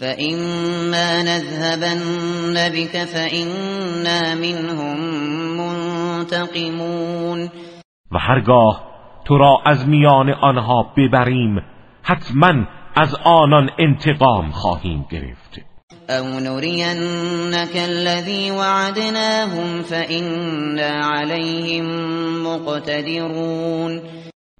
فإما 0.00 1.22
نذهبن 1.22 2.00
بك 2.74 3.04
فإنا 3.04 4.34
منهم 4.34 4.98
منتقمون 5.56 7.50
و 8.12 8.18
هرگاه 8.18 8.82
تو 9.24 9.38
را 9.38 9.58
از 9.66 9.88
میان 9.88 10.30
آنها 10.30 10.92
ببریم 10.96 11.62
حتما 12.02 12.66
از 12.94 13.14
آنان 13.24 13.70
انتقام 13.78 14.50
خواهیم 14.50 15.06
گرفت. 15.10 15.71
او 16.18 16.40
نرینك 16.40 17.76
الذي 17.76 18.50
وعدناهم 18.50 19.82
فإنا 19.82 21.04
عليهم 21.04 21.86
مقتدرون 22.46 24.00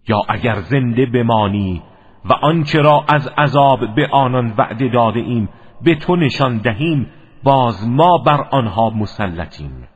یا 0.09 0.21
اگر 0.29 0.61
زنده 0.61 1.07
بمانی 1.15 1.83
و 2.25 2.33
آنچه 2.33 2.79
را 2.79 3.05
از 3.09 3.29
عذاب 3.39 3.81
به 3.97 4.09
آنان 4.13 4.55
وعده 4.59 4.89
داده 4.95 5.21
ایم 5.21 5.49
به 5.85 5.95
تو 5.95 6.17
نشان 6.17 6.59
دهیم 6.59 7.07
باز 7.43 7.89
ما 7.89 8.19
بر 8.27 8.49
آنها 8.51 8.91
مسلطیم. 8.91 9.89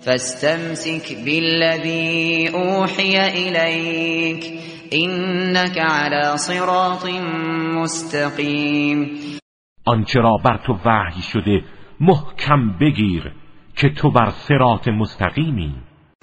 فاستمسك 0.00 1.24
بالذي 1.24 2.48
اوحی 2.54 3.18
الیک 3.18 4.44
انك 4.92 5.78
على 5.78 6.36
صراط 6.36 7.06
مستقیم 7.74 9.10
آنچه 9.88 10.20
را 10.20 10.36
بر 10.44 10.56
تو 10.56 10.78
وحی 10.84 11.22
شده 11.22 11.64
محکم 12.00 12.78
بگیر 12.78 13.32
که 13.76 13.88
تو 13.88 14.10
بر 14.10 14.30
صراط 14.30 14.88
مستقیمی. 14.88 15.74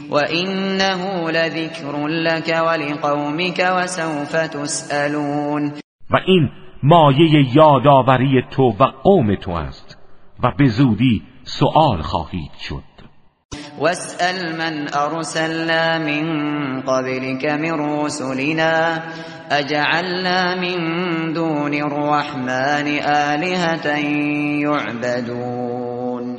وإنه 0.10 1.32
لذكر 1.32 2.08
لك 2.08 2.62
ولقومك 2.68 3.60
وسوف 3.78 4.32
تسألون. 4.32 5.72
و 6.10 6.18
این 6.26 6.50
مایه 6.84 7.56
یادآوری 7.56 8.44
تو 8.52 8.64
و 8.64 8.84
قوم 9.04 9.36
تو 9.36 9.52
است 9.52 9.98
و 10.44 10.52
به 10.58 10.66
زودی 10.66 11.24
سؤال 11.44 12.02
خواهید 12.02 12.52
شد. 12.60 12.95
واسأل 13.80 14.58
من 14.58 14.88
ارسلنا 14.94 16.00
من 16.00 16.26
قبلك 16.82 17.46
من 17.46 17.72
رسلنا 17.72 19.04
اجعلنا 19.52 20.56
من 20.56 20.80
دون 21.34 21.74
الرحمن 21.74 22.88
آلهة 23.06 23.88
يعبدون 24.64 26.38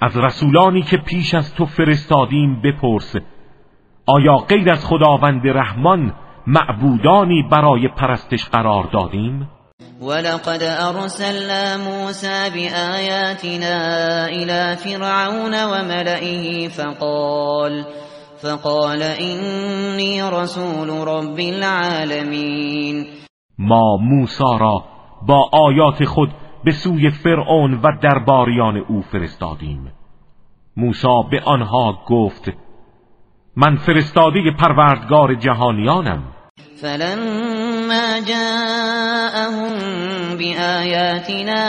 از 0.00 0.16
رسولانی 0.16 0.82
که 0.82 0.96
پیش 0.96 1.34
از 1.34 1.54
تو 1.54 1.66
فرستادیم 1.66 2.62
بپرس 2.62 3.16
آیا 4.06 4.36
غیر 4.36 4.70
از 4.70 4.86
خداوند 4.86 5.46
رحمان 5.46 6.14
معبودانی 6.46 7.42
برای 7.52 7.88
پرستش 7.88 8.44
قرار 8.44 8.88
دادیم؟ 8.92 9.48
ولقد 10.00 10.62
ارسلنا 10.62 11.76
موسى 11.76 12.50
بآياتنا 12.50 13.76
الى 14.26 14.76
فرعون 14.76 15.64
وملئه 15.64 16.68
فقال 16.68 17.84
فقال 18.42 19.02
اینی 19.02 20.22
رسول 20.22 20.90
رب 20.90 21.38
العالمین 21.38 23.06
ما 23.58 23.96
موسی 23.96 24.58
را 24.60 24.84
با 25.26 25.50
آیات 25.52 26.04
خود 26.04 26.30
به 26.64 26.70
سوی 26.70 27.10
فرعون 27.10 27.74
و 27.74 27.88
درباریان 28.02 28.76
او 28.76 29.02
فرستادیم. 29.02 29.92
موسی 30.76 31.22
به 31.30 31.40
آنها 31.44 31.98
گفت 32.06 32.52
من 33.56 33.76
فرستاده 33.76 34.40
پروردگار 34.58 35.34
جهانیانم. 35.34 36.33
فلما 36.84 38.20
جاءهم 38.20 39.72
بآیاتنا 40.36 41.62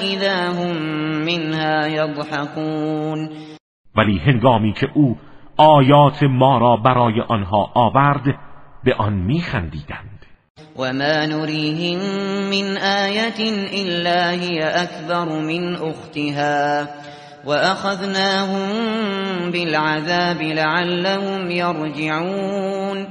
اذا 0.00 0.36
هم 0.52 0.76
منها 1.24 1.88
یضحكون 1.88 3.30
ولی 3.96 4.18
هنگامی 4.18 4.72
که 4.72 4.86
او 4.94 5.16
آیات 5.56 6.22
ما 6.22 6.58
را 6.58 6.76
برای 6.76 7.20
آنها 7.28 7.70
آورد 7.74 8.38
به 8.84 8.94
آن 8.94 9.12
میخندیدند. 9.12 10.20
وما 10.76 11.26
نريهم 11.26 11.98
من 12.50 12.76
آية 12.76 13.40
إلا 13.82 14.30
هي 14.30 14.60
أكبر 14.62 15.40
من 15.40 15.74
أختها 15.76 16.88
وأخذناهم 17.46 18.70
بالعذاب 19.50 20.42
لعلهم 20.42 21.50
يرجعون 21.50 23.06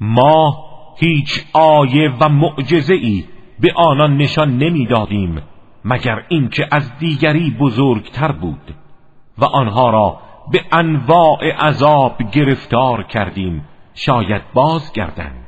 ما 0.00 0.64
هیچ 0.98 1.46
آیه 1.52 2.10
و 2.20 2.28
معجزه 2.28 2.94
ای 2.94 3.24
به 3.60 3.72
آنان 3.76 4.16
نشان 4.16 4.58
نمی‌دادیم 4.58 5.42
مگر 5.84 6.24
اینکه 6.28 6.66
از 6.72 6.98
دیگری 6.98 7.56
بزرگتر 7.60 8.32
بود 8.32 8.74
و 9.38 9.44
آنها 9.44 9.90
را 9.90 10.18
به 10.52 10.60
انواع 10.72 11.50
عذاب 11.58 12.16
گرفتار 12.32 13.02
کردیم 13.02 13.64
شاید 13.94 14.42
بازگردند. 14.54 15.46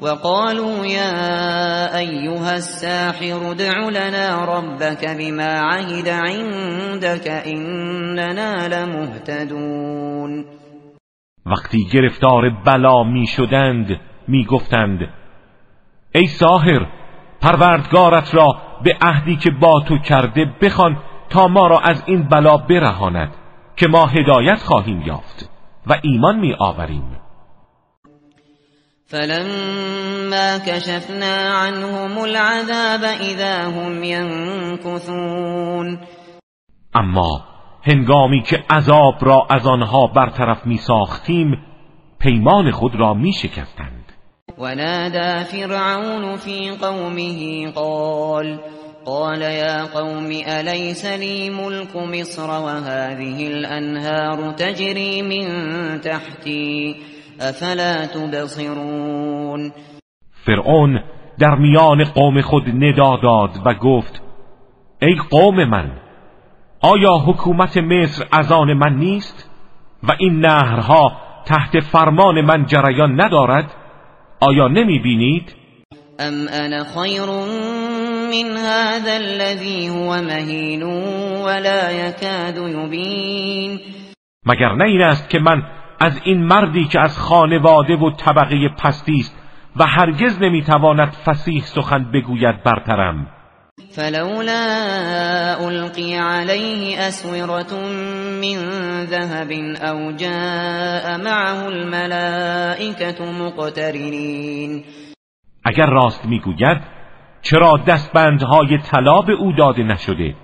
وقالوا 0.00 0.86
يا 0.86 1.96
أيها 1.98 2.50
الساحر 2.50 3.44
ادع 3.50 3.88
لنا 3.88 4.58
ربك 4.58 5.16
بما 5.18 5.42
عهد 5.42 6.08
عندك 6.08 7.28
إننا 7.28 8.66
لمهتدون. 8.66 10.55
وقتی 11.46 11.84
گرفتار 11.92 12.50
بلا 12.50 13.02
می 13.02 13.26
شدند 13.26 14.00
می 14.28 14.44
گفتند 14.44 15.08
ای 16.14 16.26
ساحر 16.26 16.86
پروردگارت 17.40 18.34
را 18.34 18.56
به 18.84 18.96
عهدی 19.00 19.36
که 19.36 19.50
با 19.50 19.80
تو 19.88 19.98
کرده 19.98 20.44
بخوان 20.62 20.96
تا 21.30 21.48
ما 21.48 21.66
را 21.66 21.78
از 21.78 22.02
این 22.06 22.28
بلا 22.28 22.56
برهاند 22.56 23.34
که 23.76 23.88
ما 23.88 24.06
هدایت 24.06 24.58
خواهیم 24.58 25.02
یافت 25.02 25.50
و 25.86 26.00
ایمان 26.02 26.38
می 26.38 26.54
آوریم 26.58 27.16
فلما 29.06 30.58
كشفنا 30.58 31.58
عنهم 31.62 32.18
العذاب 32.18 33.04
اذا 33.20 33.70
هم 33.70 34.04
ينكثون 34.04 35.98
اما 36.94 37.55
هنگامی 37.86 38.42
که 38.42 38.64
عذاب 38.70 39.14
را 39.20 39.46
از 39.50 39.66
آنها 39.66 40.06
برطرف 40.06 40.66
می 40.66 40.76
ساختیم 40.76 41.58
پیمان 42.18 42.70
خود 42.70 42.94
را 42.94 43.14
می 43.14 43.32
شکستند 43.32 44.12
ونادى 44.58 45.44
فرعون 45.44 46.36
في 46.36 46.70
قومه 46.70 47.70
قال 47.70 48.58
قال 49.04 49.42
يا 49.42 49.86
قوم 49.94 50.30
أليس 50.46 51.04
لي 51.04 51.50
ملك 51.50 51.96
مصر 51.96 52.50
وهذه 52.50 53.46
الأنهار 53.46 54.52
تجري 54.52 55.22
من 55.22 55.46
تحتي؟ 56.00 56.96
افلا 57.40 58.06
تبصرون؟ 58.06 59.72
فرعون 60.32 61.00
در 61.38 61.54
میان 61.54 62.04
قوم 62.04 62.40
خود 62.40 62.68
ندا 62.68 63.16
داد 63.22 63.50
و 63.64 63.74
گفت 63.74 64.22
ای 65.02 65.16
قوم 65.30 65.64
من 65.64 66.05
آیا 66.80 67.18
حکومت 67.26 67.76
مصر 67.76 68.24
از 68.32 68.52
آن 68.52 68.72
من 68.72 68.96
نیست 68.96 69.50
و 70.02 70.12
این 70.18 70.40
نهرها 70.40 71.12
تحت 71.46 71.80
فرمان 71.80 72.40
من 72.40 72.66
جریان 72.66 73.20
ندارد؟ 73.20 73.74
آیا 74.40 74.68
نمی 74.68 74.98
بینید 74.98 75.54
ام 76.18 76.48
انا 76.52 76.84
خیر 76.84 77.22
من 78.30 78.56
هذا 78.56 79.12
الذي 79.12 79.88
هو 79.88 80.22
مهین 80.22 80.82
ولا 81.42 81.90
يكاد 81.90 82.56
يبين. 82.56 83.80
مگر 84.46 84.74
نه 84.74 84.84
این 84.84 85.02
است 85.02 85.30
که 85.30 85.38
من 85.38 85.62
از 86.00 86.20
این 86.24 86.46
مردی 86.46 86.84
که 86.84 87.00
از 87.00 87.18
خانواده 87.18 87.96
و 87.96 88.10
طبقه 88.10 88.68
پستی 88.68 89.16
است 89.20 89.36
و 89.76 89.86
هرگز 89.86 90.42
نمی‌تواند 90.42 91.12
فسیح 91.24 91.62
سخن 91.62 92.04
بگوید 92.12 92.62
برترم. 92.62 93.26
فلولا 93.78 95.56
القی 95.60 96.14
علیه 96.14 97.00
اسورة 97.00 97.74
من 98.40 98.56
ذهب 99.06 99.50
او 99.82 100.12
جاء 100.12 101.16
معه 101.16 101.66
الملائکة 101.66 103.24
مقترنین 103.24 104.84
اگر 105.64 105.86
راست 105.86 106.26
می‌گوید 106.26 106.78
چرا 107.42 107.84
دستبندهای 107.88 108.78
طلا 108.78 109.22
به 109.22 109.32
او 109.32 109.52
داده 109.52 109.82
نشده؟ 109.82 110.34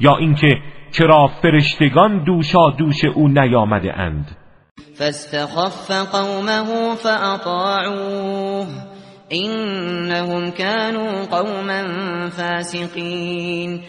یا 0.00 0.16
اینکه 0.16 0.48
چرا 0.92 1.26
فرشتگان 1.42 2.24
دوشا 2.24 2.70
دوش 2.78 3.04
او 3.04 3.28
نیامده 3.28 3.98
اند؟ 3.98 4.36
فاستخف 4.98 5.90
قومه 5.90 6.94
فأطاعوه. 6.94 8.66
إنهم 9.32 10.50
كانوا 10.50 11.24
قوما 11.24 11.82
فاسقین 12.30 13.80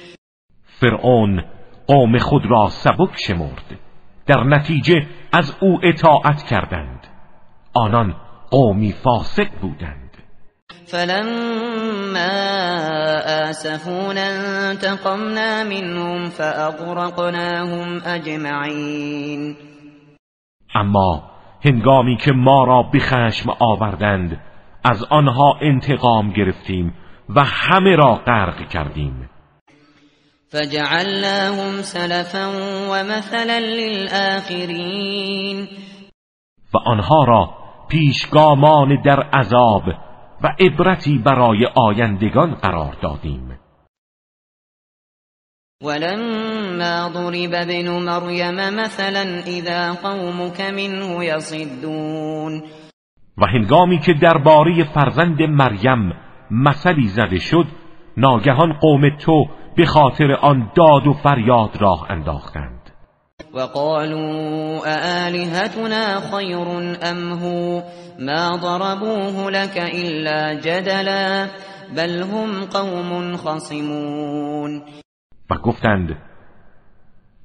فرعون 0.80 1.44
قوم 1.88 2.18
خود 2.18 2.42
را 2.46 2.70
سبک 2.70 3.10
شمرد. 3.28 3.80
در 4.28 4.44
نتیجه 4.44 5.08
از 5.34 5.56
او 5.62 5.80
اطاعت 5.84 6.44
کردند. 6.44 7.08
آنان 7.74 8.16
قومی 8.52 8.92
فاسق 8.92 9.48
بودند. 9.62 10.08
فلما 10.86 12.28
آسفونا 13.50 14.22
انتقمنا 14.70 15.64
منهم 15.64 16.30
فأغرقناهم 16.30 18.02
اجمعین 18.06 19.56
اما 20.76 21.24
هنگامی 21.66 22.18
که 22.18 22.32
ما 22.32 22.64
را 22.64 22.84
به 22.84 23.00
خشم 23.00 23.50
آوردند 23.60 24.47
از 24.92 25.04
آنها 25.10 25.60
انتقام 25.62 26.30
گرفتیم 26.34 26.94
و 27.36 27.44
همه 27.44 27.96
را 27.96 28.16
غرق 28.16 28.70
کردیم. 28.70 29.30
فجعلناهم 30.50 31.82
سلفا 31.82 32.52
و 32.92 33.04
مثلا 33.04 33.58
للآخرین. 33.58 34.88
و 36.74 36.78
آنها 36.78 37.24
را 37.24 37.54
پیشگامان 37.90 39.02
در 39.06 39.20
عذاب 39.20 39.84
و 40.44 40.56
عبرتی 40.60 41.18
برای 41.18 41.66
آیندگان 41.76 42.54
قرار 42.54 42.98
دادیم. 43.02 43.60
ولما 45.84 47.10
ضرب 47.14 47.54
ابن 47.54 47.90
مریم 47.90 48.74
مثلا 48.74 49.42
اذا 49.48 49.94
قومك 49.94 50.62
منه 50.62 51.26
يصدون. 51.26 52.64
و 53.38 53.46
هنگامی 53.46 54.00
که 54.00 54.14
درباره 54.14 54.84
فرزند 54.84 55.42
مریم 55.42 56.14
مثلی 56.52 57.08
زده 57.08 57.40
شد 57.40 57.66
ناگهان 58.18 58.74
قوم 58.74 59.18
تو 59.18 59.46
به 59.76 59.86
خاطر 59.86 60.32
آن 60.32 60.72
داد 60.76 61.08
و 61.08 61.14
فریاد 61.14 61.78
راه 61.80 62.06
انداختند. 62.10 62.92
وقالوا 63.54 64.80
آلهتنا 65.26 66.20
خیر 66.20 66.58
ام 67.04 67.32
هو؟ 67.34 67.82
ما 68.20 68.58
ضربوه 68.58 69.52
لك 69.52 69.78
الا 69.94 70.56
جدلا 70.56 71.48
بل 71.96 72.24
هم 72.24 72.66
قوم 72.74 73.36
خصمون 73.36 74.82
و 75.50 75.56
گفتند 75.58 76.18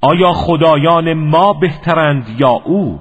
آیا 0.03 0.33
خدایان 0.33 1.15
ما 1.15 1.53
بهترند 1.53 2.41
یا 2.41 2.51
او؟ 2.51 3.01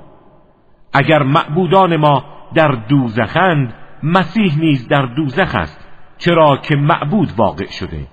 اگر 0.93 1.23
معبودان 1.23 1.95
ما 1.95 2.30
در 2.55 2.71
دوزخند 2.89 3.73
مسیح 4.03 4.59
نیز 4.59 4.87
در 4.87 5.05
دوزخ 5.05 5.55
است 5.55 5.87
چرا 6.17 6.57
که 6.57 6.75
معبود 6.75 7.31
واقع 7.37 7.65
شده. 7.65 8.07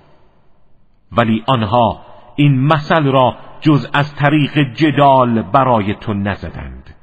ولی 1.11 1.43
آنها 1.47 2.01
این 2.35 2.59
مثل 2.59 3.03
را 3.03 3.35
جز 3.61 3.89
از 3.93 4.15
طریق 4.15 4.73
جدال 4.73 5.41
برای 5.41 5.95
تو 6.01 6.13
نزدند. 6.13 6.95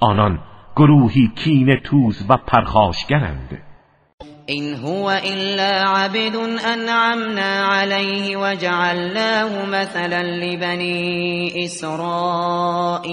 آنان 0.00 0.38
گروهی 0.76 1.32
کین 1.36 1.76
توز 1.76 2.26
و 2.30 2.36
پرخاشگرند. 2.36 3.62
إن 4.50 4.74
هو 4.74 5.10
إلا 5.10 5.82
عبد 5.88 6.36
أنعمنا 6.74 7.66
عليه 7.66 8.36
وجعلناه 8.36 9.66
مثلا 9.66 10.22
لبني 10.22 11.52
اسرائیل 11.64 13.12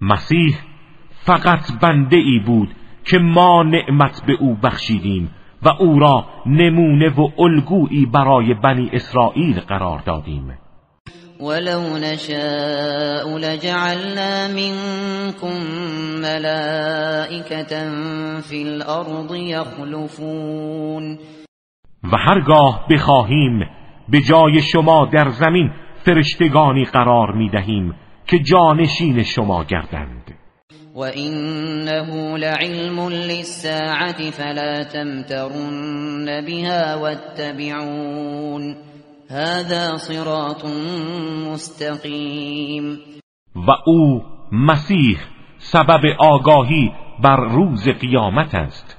مسیح 0.00 0.73
فقط 1.26 1.72
بنده 1.82 2.16
ای 2.16 2.38
بود 2.46 2.68
که 3.04 3.18
ما 3.18 3.62
نعمت 3.62 4.22
به 4.26 4.32
او 4.40 4.56
بخشیدیم 4.62 5.30
و 5.62 5.68
او 5.68 5.98
را 5.98 6.26
نمونه 6.46 7.08
و 7.08 7.28
الگویی 7.38 8.06
برای 8.06 8.54
بنی 8.54 8.90
اسرائیل 8.92 9.60
قرار 9.60 9.98
دادیم. 10.06 10.58
ولو 11.40 11.98
نشاء 11.98 13.38
لجعلنا 13.38 14.48
منكم 14.48 15.56
ملائكة 16.22 17.90
في 18.40 18.62
الارض 18.62 19.34
يخلفون 19.34 21.18
و 22.12 22.16
هرگاه 22.16 22.86
بخواهیم 22.90 23.60
به 24.08 24.20
جای 24.20 24.62
شما 24.62 25.08
در 25.12 25.28
زمین 25.28 25.70
فرشتگانی 26.04 26.84
قرار 26.84 27.32
می 27.32 27.50
دهیم 27.50 27.94
که 28.26 28.38
جانشین 28.38 29.22
شما 29.22 29.64
گردند. 29.64 30.33
و 30.94 31.00
انه 31.14 32.36
لعلم 32.36 33.08
للساعة 33.08 34.30
فلا 34.30 34.84
تمترن 34.84 36.46
بها 36.46 36.98
واتبعون 37.00 38.76
هذا 39.30 39.96
صراط 39.96 40.64
مستقیم 41.52 42.98
و 43.56 43.70
او 43.86 44.22
مسیح 44.52 45.18
سبب 45.58 46.00
آگاهی 46.18 46.92
بر 47.22 47.36
روز 47.36 47.88
قیامت 47.88 48.54
است 48.54 48.96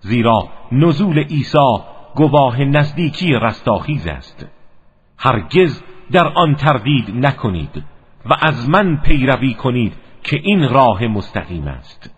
زیرا 0.00 0.48
نزول 0.72 1.18
عیسی 1.18 1.78
گواه 2.14 2.64
نزدیکی 2.64 3.32
رستاخیز 3.32 4.06
است. 4.06 4.46
هرگز 5.18 5.82
در 6.12 6.28
آن 6.28 6.54
تردید 6.54 7.10
نکنید 7.10 7.82
و 8.26 8.34
از 8.42 8.68
من 8.68 8.96
پیروی 8.96 9.54
کنید 9.54 10.03
که 10.24 10.36
این 10.42 10.68
راه 10.68 11.06
مستقیم 11.06 11.68
است. 11.68 12.10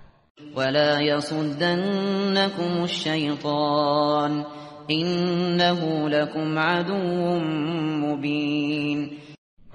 ولا 0.56 1.02
يصدنكم 1.02 2.82
الشیطان 2.82 4.44
انه 4.88 6.08
لكم 6.08 6.58
عدو 6.58 7.40
مبین 8.06 9.10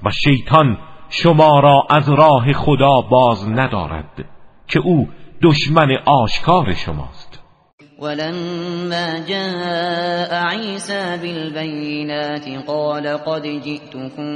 و 0.06 0.10
شیطان 0.12 0.78
شما 1.10 1.60
را 1.60 1.84
از 1.90 2.10
راه 2.10 2.54
خدا 2.54 3.02
باز 3.02 3.50
ندارد 3.50 4.26
که 4.68 4.80
او 4.80 5.10
دشمن 5.42 5.98
آشکار 6.06 6.74
شماست. 6.74 7.40
ولما 8.00 9.20
جاء 9.28 10.34
عيسى 10.34 11.18
بالبينات 11.18 12.68
قال 12.68 13.08
قد 13.08 13.42
جئتكم 13.42 14.32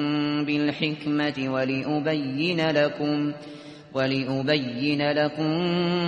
بالحكمة 0.45 1.49
ولأبين 1.49 2.69
لكم 2.69 3.33
ولأبين 3.95 5.01
لكم 5.01 5.51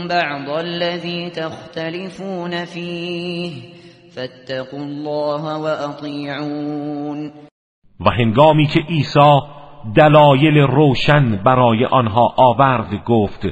بعض 0.08 0.50
الذي 0.50 1.30
تختلفون 1.30 2.66
فيه. 2.66 3.52
فاتقوا 4.16 4.80
الله 4.80 5.58
وأطيعون. 5.58 7.32
و 8.00 8.10
هنگامی 8.10 8.66
که 8.66 8.80
عیسی 8.80 9.40
دلایل 9.96 10.58
روشن 10.58 11.36
برای 11.44 11.86
آنها 11.86 12.34
آورد 12.38 13.04
گفت 13.06 13.48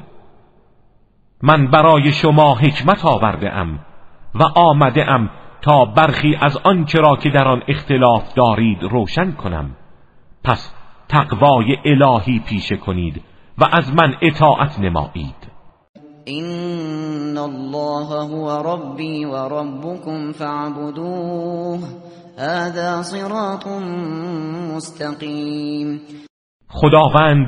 من 1.41 1.67
برای 1.71 2.11
شما 2.11 2.55
حکمت 2.55 3.05
آورده 3.05 3.53
ام 3.53 3.79
و 4.35 4.43
آمده 4.55 5.11
ام 5.11 5.29
تا 5.61 5.85
برخی 5.85 6.37
از 6.41 6.57
آنچه 6.57 6.99
را 6.99 7.15
که 7.15 7.29
در 7.29 7.47
آن 7.47 7.63
اختلاف 7.67 8.33
دارید 8.33 8.83
روشن 8.83 9.31
کنم. 9.31 9.75
پس 10.43 10.73
تقوای 11.09 11.77
الهی 11.85 12.39
پیشه 12.39 12.77
کنید 12.77 13.34
و 13.57 13.65
از 13.71 13.93
من 13.93 14.15
اطاعت 14.21 14.79
نمایید. 14.79 15.55
این 16.25 17.37
الله 17.37 18.07
هو 18.07 18.49
ربی 18.49 19.25
و 19.25 19.35
ربکم 19.35 20.31
فاعبدوه. 20.31 21.79
هذا 22.37 23.03
صراط 23.03 23.67
مستقیم. 24.75 26.01
خداوند 26.67 27.47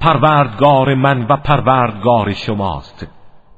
پروردگار 0.00 0.94
من 0.94 1.22
و 1.22 1.36
پروردگار 1.36 2.32
شماست. 2.32 3.06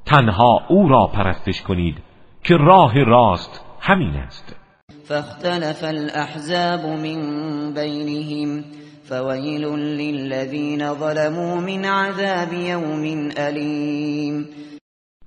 تنها 0.05 0.59
او 0.69 0.89
را 0.89 1.07
پرستش 1.07 1.61
کنید 1.61 1.97
که 2.43 2.57
راه 2.57 3.03
راست 3.03 3.65
همین 3.79 4.15
است. 4.15 4.55
فاختلف 5.03 5.83
الاحزاب 5.83 6.85
من 6.85 7.73
بینهم. 7.73 8.63
فویل 9.11 9.65
للذین 10.01 10.93
ظلموا 10.93 11.55
من 11.55 11.85
عذاب 11.85 12.53
یوم 12.53 13.29
علیم 13.37 14.47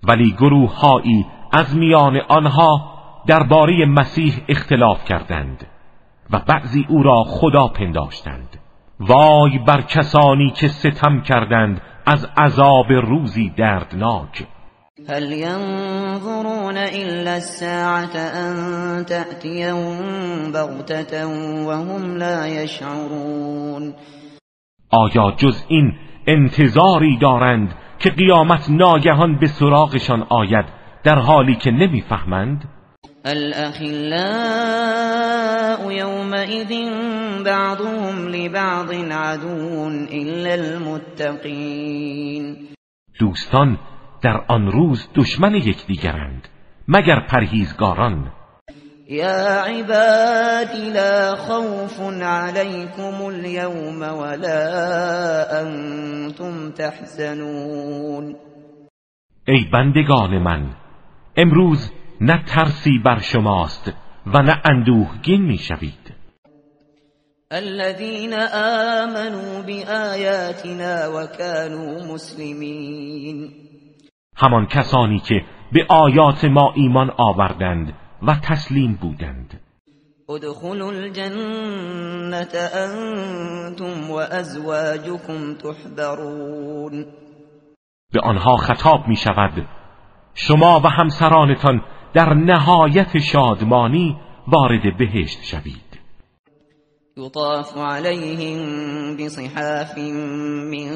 ولی 0.08 0.32
گروه 0.32 0.78
هایی 0.80 1.26
از 1.52 1.76
میان 1.76 2.20
آنها 2.28 2.94
درباره 3.26 3.86
مسیح 3.86 4.34
اختلاف 4.48 5.04
کردند 5.04 5.66
و 6.30 6.38
بعضی 6.38 6.86
او 6.88 7.02
را 7.02 7.24
خدا 7.24 7.68
پنداشتند. 7.68 8.60
وای 9.00 9.58
بر 9.58 9.82
کسانی 9.82 10.50
که 10.50 10.68
ستم 10.68 11.20
کردند 11.20 11.80
از 12.06 12.28
عذاب 12.36 12.92
روزی 12.92 13.52
دردناک. 13.56 14.46
هل 15.08 15.32
ينظرون 15.32 16.76
إلا 16.76 17.36
الساعة 17.36 18.16
أن 18.16 19.06
تأتيهم 19.06 19.98
بغتة 20.52 21.26
وهم 21.66 22.16
لا 22.16 22.46
يشعرون؟ 22.46 23.94
آیا 24.90 25.30
جز 25.36 25.64
این 25.68 25.92
انتظاری 26.26 27.18
دارند 27.18 27.74
که 27.98 28.10
قیامت 28.10 28.70
ناگهان 28.70 29.38
به 29.38 29.46
سراغشان 29.46 30.22
آید 30.22 30.64
در 31.04 31.18
حالی 31.18 31.54
که 31.54 31.70
نمی‌فهمند؟ 31.70 32.64
الأخلاء 33.24 34.64
يومئذ 35.92 36.72
بعضهم 37.44 38.28
لبعض 38.28 38.90
عدو 39.10 39.88
إلا 40.12 40.54
المتقين؟ 40.54 42.56
دوستان 43.20 43.78
در 44.24 44.44
آن 44.48 44.72
روز 44.72 45.08
دشمن 45.14 45.54
یکدیگرند 45.54 46.48
مگر 46.88 47.26
پرهیزگاران. 47.30 48.32
یا 49.08 49.64
عبادی 49.64 50.90
لا 50.90 51.36
خوف 51.36 52.00
علیکم 52.22 53.22
اليوم 53.22 54.02
ولا 54.02 55.44
انتم 55.60 56.70
تحزنون. 56.70 58.36
ای 59.48 59.64
بندگان 59.72 60.38
من 60.38 60.70
امروز 61.36 61.90
نه 62.20 62.44
ترسی 62.46 62.98
بر 63.04 63.18
شماست 63.18 63.92
و 64.26 64.42
نه 64.42 64.62
اندوهگین 64.64 65.42
می‌شوید. 65.42 66.14
الذين 67.52 68.34
آمنوا 68.34 69.62
بآياتنا 69.62 71.08
وكانوا 71.08 72.14
مسلمين 72.14 73.64
همان 74.36 74.66
کسانی 74.66 75.18
که 75.18 75.44
به 75.72 75.86
آیات 75.88 76.44
ما 76.44 76.72
ایمان 76.76 77.10
آوردند 77.16 77.92
و 78.22 78.34
تسلیم 78.42 78.98
بودند. 79.02 79.60
ادخلوا 80.28 80.88
الجنة 80.88 82.48
انتم 82.74 84.10
وازواجكم 84.10 85.54
تحبرون 85.54 87.06
به 88.12 88.20
آنها 88.20 88.56
خطاب 88.56 89.08
می 89.08 89.16
شود 89.16 89.68
شما 90.34 90.80
و 90.84 90.86
همسرانتان 90.86 91.82
در 92.14 92.34
نهایت 92.34 93.18
شادمانی 93.18 94.16
وارد 94.48 94.96
بهشت 94.98 95.42
شوید. 95.42 96.00
یطاف 97.16 97.76
علیهم 97.76 99.16
بصحاف 99.16 99.98
من 99.98 100.90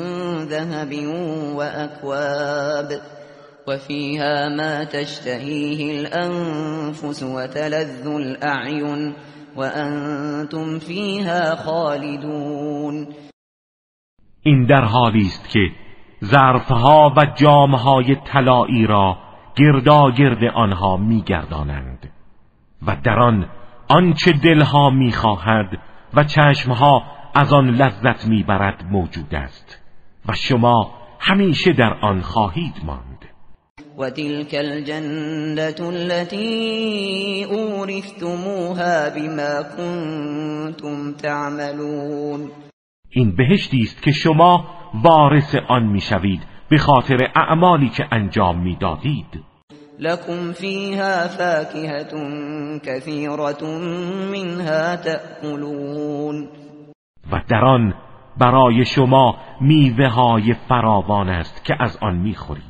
ذهب 0.47 0.93
وأكواب. 1.57 3.01
وفيها 3.69 4.49
ما 4.49 4.85
تشتهيه 4.85 6.01
الأنفس 6.01 7.23
وتلذ 7.23 8.07
الأعين 8.07 9.15
وأنتم 9.57 10.79
فيها 10.79 11.55
خالدون. 11.57 13.07
این 14.43 14.67
در 14.67 14.85
حالی 14.85 15.27
است 15.27 15.49
که 15.49 15.71
ظرفها 16.25 17.15
و 17.17 17.27
جامهای 17.37 18.17
طلایی 18.33 18.87
را 18.87 19.19
گرداگرد 19.57 20.45
آنها 20.55 20.97
میگردانند 20.97 22.13
و 22.87 22.97
در 23.05 23.19
آن 23.19 23.49
آنچه 23.89 24.33
دلها 24.33 24.91
می‌خواهد 24.91 25.79
و 26.15 26.25
چشمها 26.25 27.03
از 27.35 27.53
آن 27.53 27.71
لذت 27.71 28.27
می‌برد 28.27 28.85
موجود 28.91 29.35
است 29.35 29.83
و 30.29 30.33
شما 30.33 30.95
همیشه 31.21 31.73
در 31.73 31.95
آن 32.01 32.21
خواهید 32.21 32.75
ماند. 32.85 33.38
و 33.99 34.11
تلك 34.11 34.55
الجنة 34.55 35.89
التي 35.89 37.45
اورثتموها 37.45 39.09
بما 39.09 39.63
كنتم 39.63 41.13
تعملون. 41.13 42.51
این 43.11 43.37
بهشتی 43.37 43.81
است 43.83 44.03
که 44.03 44.13
شما 44.13 44.65
وارث 45.05 45.55
آن 45.69 45.87
می‌شوید 45.87 46.41
به 46.71 46.79
خاطر 46.79 47.31
اعمالی 47.37 47.89
که 47.89 48.05
انجام 48.13 48.63
می‌دادید. 48.63 49.45
لكم 49.99 50.53
فيها 50.53 51.29
فاكهة 51.29 52.13
كثيرة 52.79 53.65
منها 54.33 54.97
تأكلون 54.97 56.49
و 57.33 57.41
در 57.49 57.65
آن 57.65 57.95
برای 58.39 58.85
شما 58.85 59.37
میوه 59.61 60.09
های 60.09 60.55
فراوان 60.69 61.29
است 61.29 61.65
که 61.65 61.75
از 61.81 61.99
آن 62.01 62.17
می‌خورید. 62.17 62.68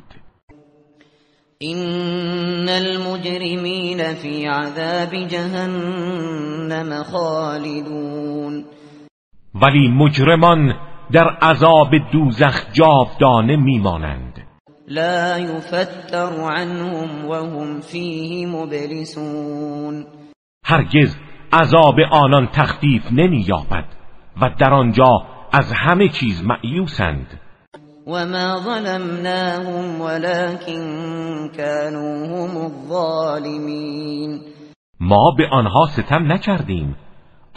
این 1.61 2.69
المجرمین 2.69 4.13
فی 4.13 4.45
عذاب 4.45 5.27
جهنم 5.27 7.03
خالدون 7.03 8.65
ولی 9.55 9.87
مجرمان 9.87 10.73
در 11.11 11.29
عذاب 11.29 11.89
دوزخ 12.11 12.71
جاودانه 12.73 13.55
میمانند. 13.55 14.47
لا 14.87 15.37
يفتر 15.37 16.29
عنهم 16.57 17.25
وهم 17.25 17.79
فيه 17.79 18.45
مبلسون 18.45 20.05
هرگز 20.65 21.17
عذاب 21.53 21.95
آنان 22.11 22.47
تخفیف 22.47 23.11
نمییابد 23.11 23.85
و 24.41 24.49
در 24.59 24.73
آنجا 24.73 25.25
از 25.51 25.73
همه 25.73 26.07
چیز 26.09 26.43
معیوسند 26.43 27.39
وما 28.09 28.57
ظلمناهم 28.57 30.01
ولكن 30.01 30.81
كانوا 31.57 32.27
هم 32.27 32.65
الظالمين 32.65 34.41
ما 34.99 35.31
به 35.37 35.45
آنها 35.59 35.85
ستم 35.97 36.31
نکردیم. 36.31 36.95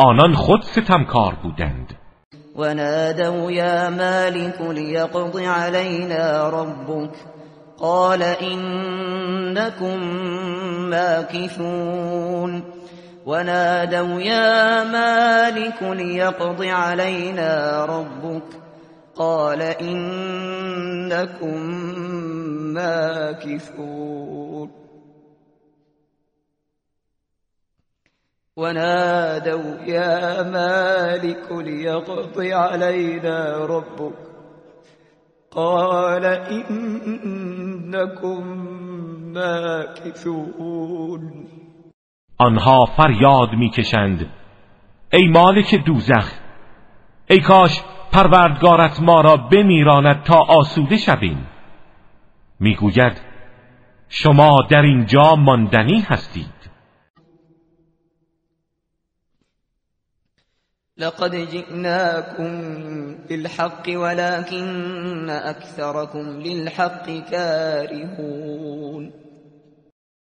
آنان 0.01 0.35
خود 0.35 0.63
ستمکار 0.63 1.35
بودند. 1.43 1.93
ونادوا 2.57 3.51
يا 3.51 3.91
مالك 3.91 4.61
ليقض 4.61 5.41
علينا 5.41 6.49
ربك. 6.49 7.15
قال 7.81 8.23
إنكم 8.23 9.99
ماكثون. 10.91 12.63
ونادوا 13.27 14.21
يا 14.21 14.85
مالك 14.85 15.83
ليقض 15.83 16.63
علينا 16.63 17.85
ربك. 17.85 18.62
قال 19.17 19.63
إنكم 19.63 21.57
ماكثون. 22.75 24.71
ونادوا 28.57 29.77
يا 29.87 30.43
مالك 30.43 31.53
ليقض 31.53 32.41
علينا 32.41 33.67
ربك. 33.67 34.15
قال 35.51 36.25
إنكم 36.25 38.47
ماكثون. 39.33 41.23
آنها 42.41 42.85
فریاد 42.85 43.49
می‌کشند. 43.59 44.27
ای 45.13 45.29
مالک 45.29 45.75
دوزخ 45.87 46.33
ای 47.31 47.41
کاش 47.41 47.83
پروردگارت 48.13 49.01
ما 49.01 49.21
را 49.21 49.37
بمیراند 49.37 50.23
تا 50.23 50.39
آسوده 50.49 50.97
شویم. 50.97 51.47
می‌گوید 52.61 53.21
شما 54.09 54.59
در 54.71 54.83
اینجا 54.83 55.35
ماندنی 55.35 56.01
هستید. 56.01 56.63
لقد 60.97 61.35
جئناكم 61.35 62.53
بالحق 63.29 63.89
ولكن 63.89 65.31
اكثركم 65.31 66.19
للحق 66.19 67.07
كارهون 67.31 69.13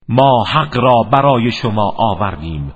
ما 0.08 0.44
حق 0.44 0.76
را 0.76 1.02
برای 1.12 1.50
شما 1.50 1.94
آوردیم 1.96 2.74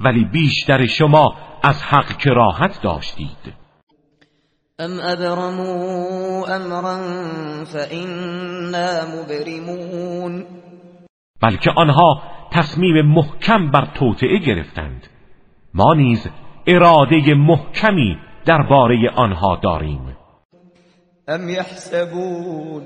ولی 0.00 0.24
بیشتر 0.24 0.86
شما 0.86 1.34
از 1.62 1.82
حق 1.82 2.16
کراهت 2.16 2.82
داشتید. 2.82 3.63
ام 4.80 5.00
ابرموا 5.00 6.56
امرا 6.56 6.96
فإنا 7.64 9.04
مبرمون 9.04 10.46
بلکه 11.42 11.70
آنها 11.76 12.22
تصمیم 12.52 13.06
محکم 13.06 13.70
بر 13.70 13.86
توطعه 13.94 14.38
گرفتند. 14.38 15.06
ما 15.74 15.94
نیز 15.94 16.26
اراده 16.66 17.34
محکمی 17.34 18.18
درباره 18.46 19.10
آنها 19.16 19.56
داریم. 19.62 20.16
ام 21.28 21.48
یحسبون 21.48 22.82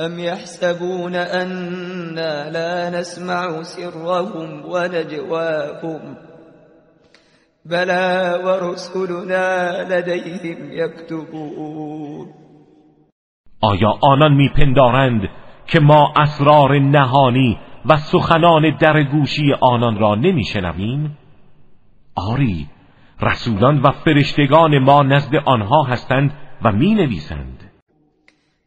ام 0.00 0.18
يحسبون 0.18 1.14
أنا 1.14 2.50
لا 2.50 3.00
نسمع 3.00 3.62
سرهم 3.62 4.64
ونجواهم 4.70 6.16
بلا 7.70 8.36
ورسلنا 8.36 9.82
لديهم 9.88 10.72
يكتبون. 10.72 12.26
آیا 13.62 13.98
آنان 14.02 14.34
میپندارند 14.34 15.28
که 15.66 15.80
ما 15.80 16.12
اسرار 16.16 16.78
نهانی 16.78 17.58
و 17.88 17.96
سخنان 17.96 18.76
در 18.80 19.02
گوشی 19.02 19.52
آنان 19.60 19.98
را 19.98 20.14
نمیشنویم؟ 20.14 21.18
آری 22.16 22.66
رسولان 23.22 23.80
و 23.80 23.90
فرشتگان 23.90 24.78
ما 24.78 25.02
نزد 25.02 25.34
آنها 25.44 25.82
هستند 25.82 26.32
و 26.64 26.72
می 26.72 26.94
نویسند 26.94 27.70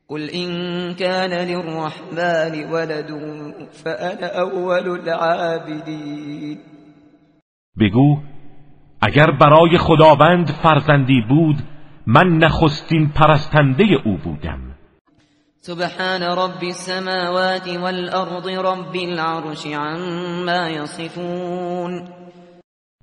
قل 0.07 0.29
إن 0.29 0.49
كان 0.93 1.33
للرحمن 1.33 2.71
ولد 2.71 3.09
فأنا 3.83 4.27
أول 4.41 4.89
العابدين. 4.89 6.57
بگو 7.79 8.17
اگر 9.01 9.31
برای 9.31 9.77
خداوند 9.77 10.51
فرزندی 10.51 11.21
بود 11.29 11.55
من 12.07 12.27
نخستین 12.27 13.09
پرستنده 13.09 13.85
او 14.05 14.17
بودم. 14.17 14.59
سبحان 15.61 16.21
رب 16.21 16.63
السماوات 16.63 17.67
والأرض 17.67 18.47
رب 18.47 18.95
العرش 18.95 19.65
عما 19.65 20.69
يصفون. 20.69 22.07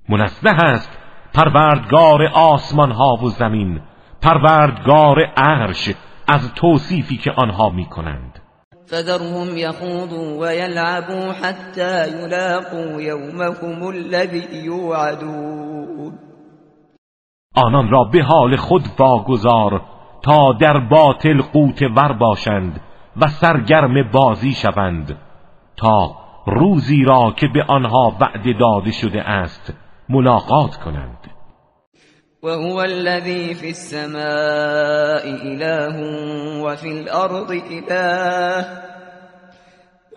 منزه 0.09 0.49
است 0.49 0.97
پروردگار 1.33 2.23
آسمان 2.33 2.91
ها 2.91 3.13
و 3.23 3.29
زمین 3.29 3.81
پروردگار 4.21 5.19
عرش 5.37 5.89
از 6.27 6.53
توصیفی 6.53 7.17
که 7.17 7.31
آنها 7.31 7.69
می 7.69 7.85
کنند 7.85 8.39
فذرهم 8.89 9.57
يخوضوا 9.57 10.39
ويلعبوا 10.41 11.33
حتى 11.33 12.07
يلاقوا 12.07 13.01
يومهم 13.01 13.89
الذي 13.89 14.65
يوعدون. 14.65 16.19
آنان 17.55 17.89
را 17.89 18.03
به 18.03 18.23
حال 18.23 18.55
خود 18.55 18.81
واگذار 18.99 19.81
تا 20.23 20.53
در 20.53 20.79
باطل 20.79 21.41
قوت 21.41 21.81
ور 21.81 22.13
باشند 22.13 22.81
و 23.21 23.27
سرگرم 23.27 24.11
بازی 24.11 24.53
شوند. 24.53 25.17
تا 25.77 26.15
روزی 26.47 27.03
را 27.03 27.33
که 27.37 27.47
به 27.47 27.63
آنها 27.67 28.17
وعده 28.19 28.53
داده 28.53 28.91
شده 28.91 29.21
است 29.21 29.73
ملاقات 30.09 30.75
کنند. 30.75 31.36
وهو 32.41 32.81
الذي 32.81 33.53
في 33.53 33.69
السماء 33.69 35.25
إله 35.25 35.95
وفي 36.61 36.87
الأرض 36.87 37.51
إله 37.51 38.83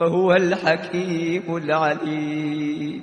وهو 0.00 0.33
الحكيم 0.33 1.56
العليم. 1.56 3.02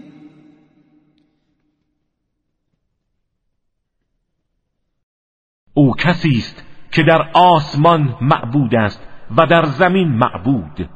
او 5.73 5.93
کسی 5.93 6.37
است 6.37 6.63
که 6.91 7.03
در 7.03 7.31
آسمان 7.33 8.15
معبود 8.21 8.75
است 8.75 9.01
و 9.37 9.45
در 9.49 9.65
زمین 9.65 10.07
معبود 10.07 10.89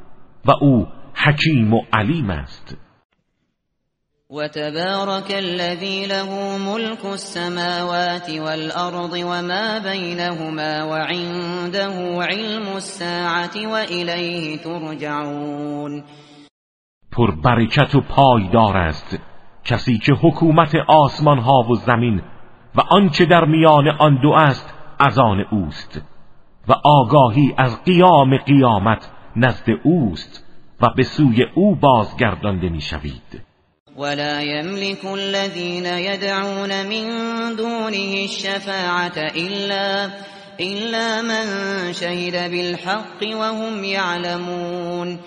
و 0.44 0.50
او 0.60 0.86
حکیم 1.14 1.74
و 1.74 1.80
علیم 1.92 2.30
است. 2.30 2.76
وتبارك 4.32 5.30
الذي 5.30 6.06
له 6.06 6.58
ملك 6.58 7.04
السماوات 7.04 8.30
والأرض 8.30 9.12
وما 9.12 9.78
بينهما 9.78 10.84
وعنده 10.84 12.24
علم 12.24 12.76
الساعة 12.76 13.66
وإليه 13.66 14.56
ترجعون. 14.56 16.04
پر 17.10 17.30
برکت 17.44 17.94
و 17.94 18.00
پایدار 18.00 18.76
است. 18.76 19.18
کسی 19.64 19.98
که 19.98 20.12
حکومت 20.14 20.74
آسمان 20.88 21.38
ها 21.38 21.62
و 21.70 21.74
زمین 21.74 22.22
و 22.74 22.80
آنچه 22.90 23.24
در 23.24 23.44
میان 23.44 23.88
آن 23.88 24.20
دو 24.22 24.32
است 24.32 24.74
از 24.98 25.18
آن 25.18 25.44
اوست. 25.50 26.00
و 26.68 26.72
آگاهی 26.84 27.54
از 27.58 27.84
قیام 27.84 28.36
قیامت 28.36 29.10
نزد 29.36 29.66
اوست 29.82 30.44
و 30.80 30.88
به 30.96 31.02
سوی 31.02 31.44
او 31.54 31.76
بازگردانده 31.76 32.68
می‌شوید. 32.68 33.51
ولا 33.96 34.40
يملك 34.40 35.04
الذين 35.04 35.86
يدعون 35.86 36.86
من 36.88 37.06
دونه 37.56 38.24
الشفاعة 38.24 39.18
إلا, 39.36 40.10
إلا 40.60 41.22
من 41.22 41.46
شهد 41.92 42.50
بالحق 42.50 43.20
وهم 43.22 43.84
يعلمون. 43.84 45.18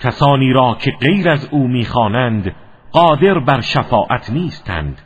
کسانی 0.00 0.52
را 0.52 0.76
که 0.80 0.90
غیر 1.00 1.28
از 1.28 1.48
او 1.52 1.68
می‌خوانند 1.68 2.54
قادر 2.92 3.38
بر 3.38 3.60
شفاعت 3.60 4.30
نیستند 4.30 5.02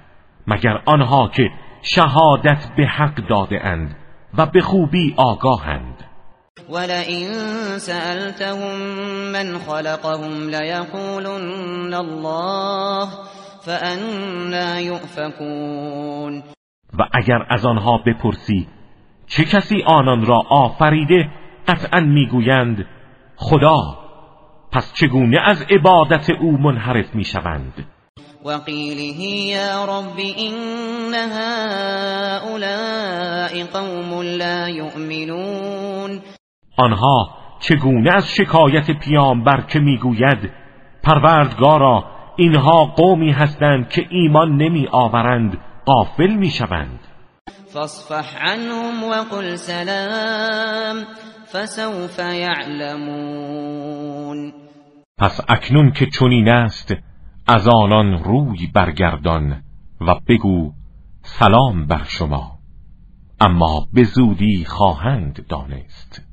مگر 0.47 0.83
آنها 0.87 1.29
که 1.29 1.51
شهادت 1.83 2.69
به 2.77 2.87
حق 2.87 3.15
داده 3.29 3.65
اند 3.65 3.97
و 4.39 4.47
به 4.47 4.61
خوبی 4.61 5.15
آگاهند. 5.17 5.98
ولئن 6.69 7.29
سألتهم 7.79 8.79
من 9.33 9.59
خلقهم 9.59 10.51
ليقولن 10.51 11.95
الله 11.95 13.09
فأنا 13.65 14.81
يؤفكون. 14.81 16.43
و 16.99 17.03
اگر 17.15 17.47
از 17.51 17.67
آنها 17.67 17.99
بپرسی 18.07 18.67
چه 19.27 19.45
کسی 19.45 19.83
آنان 19.87 20.27
را 20.27 20.43
آفریده 20.51 21.29
قطعا 21.69 22.01
می‌گویند 22.01 22.87
خدا 23.37 23.99
پس 24.73 24.93
چگونه 24.95 25.41
از 25.41 25.63
عبادت 25.71 26.31
او 26.31 26.53
منحرف 26.53 27.15
می‌شوند؟ 27.15 27.87
وقیله 28.45 29.03
یا 29.49 29.85
رب 29.85 30.19
این 30.19 31.15
هؤلاء 31.15 32.89
قوم 33.73 34.23
لا 34.23 34.69
یؤمنون. 34.69 35.98
آنها 36.79 37.31
چگونه 37.61 38.11
از 38.15 38.29
شکایت 38.29 38.91
پیامبر 38.91 39.61
که 39.61 39.79
می‌گوید 39.79 40.51
پروردگارا 41.03 42.05
اینها 42.37 42.85
قومی 42.85 43.33
هستند 43.33 43.89
که 43.89 44.07
ایمان 44.11 44.57
نمی 44.57 44.89
آورند 44.93 45.59
قافل 45.85 46.35
می 46.35 46.51
شوند. 46.51 47.01
فاصفح 47.73 48.53
عنهم 48.53 49.05
وقل 49.11 49.57
سلام 49.57 51.05
فسوف 51.53 52.19
یعلمون 52.35 53.59
پس 55.19 55.41
اکنون 55.49 55.93
که 55.93 56.07
چنین 56.07 56.49
است 56.49 56.95
از 57.47 57.69
آنان 57.69 58.25
روی 58.25 58.67
برگردان 58.75 59.63
و 60.01 60.15
بگو 60.29 60.73
سلام 61.23 61.87
بر 61.87 62.05
شما. 62.05 62.59
اما 63.41 63.87
به 63.93 64.05
زودی 64.05 64.65
خواهند 64.65 65.47
دانست. 65.49 66.28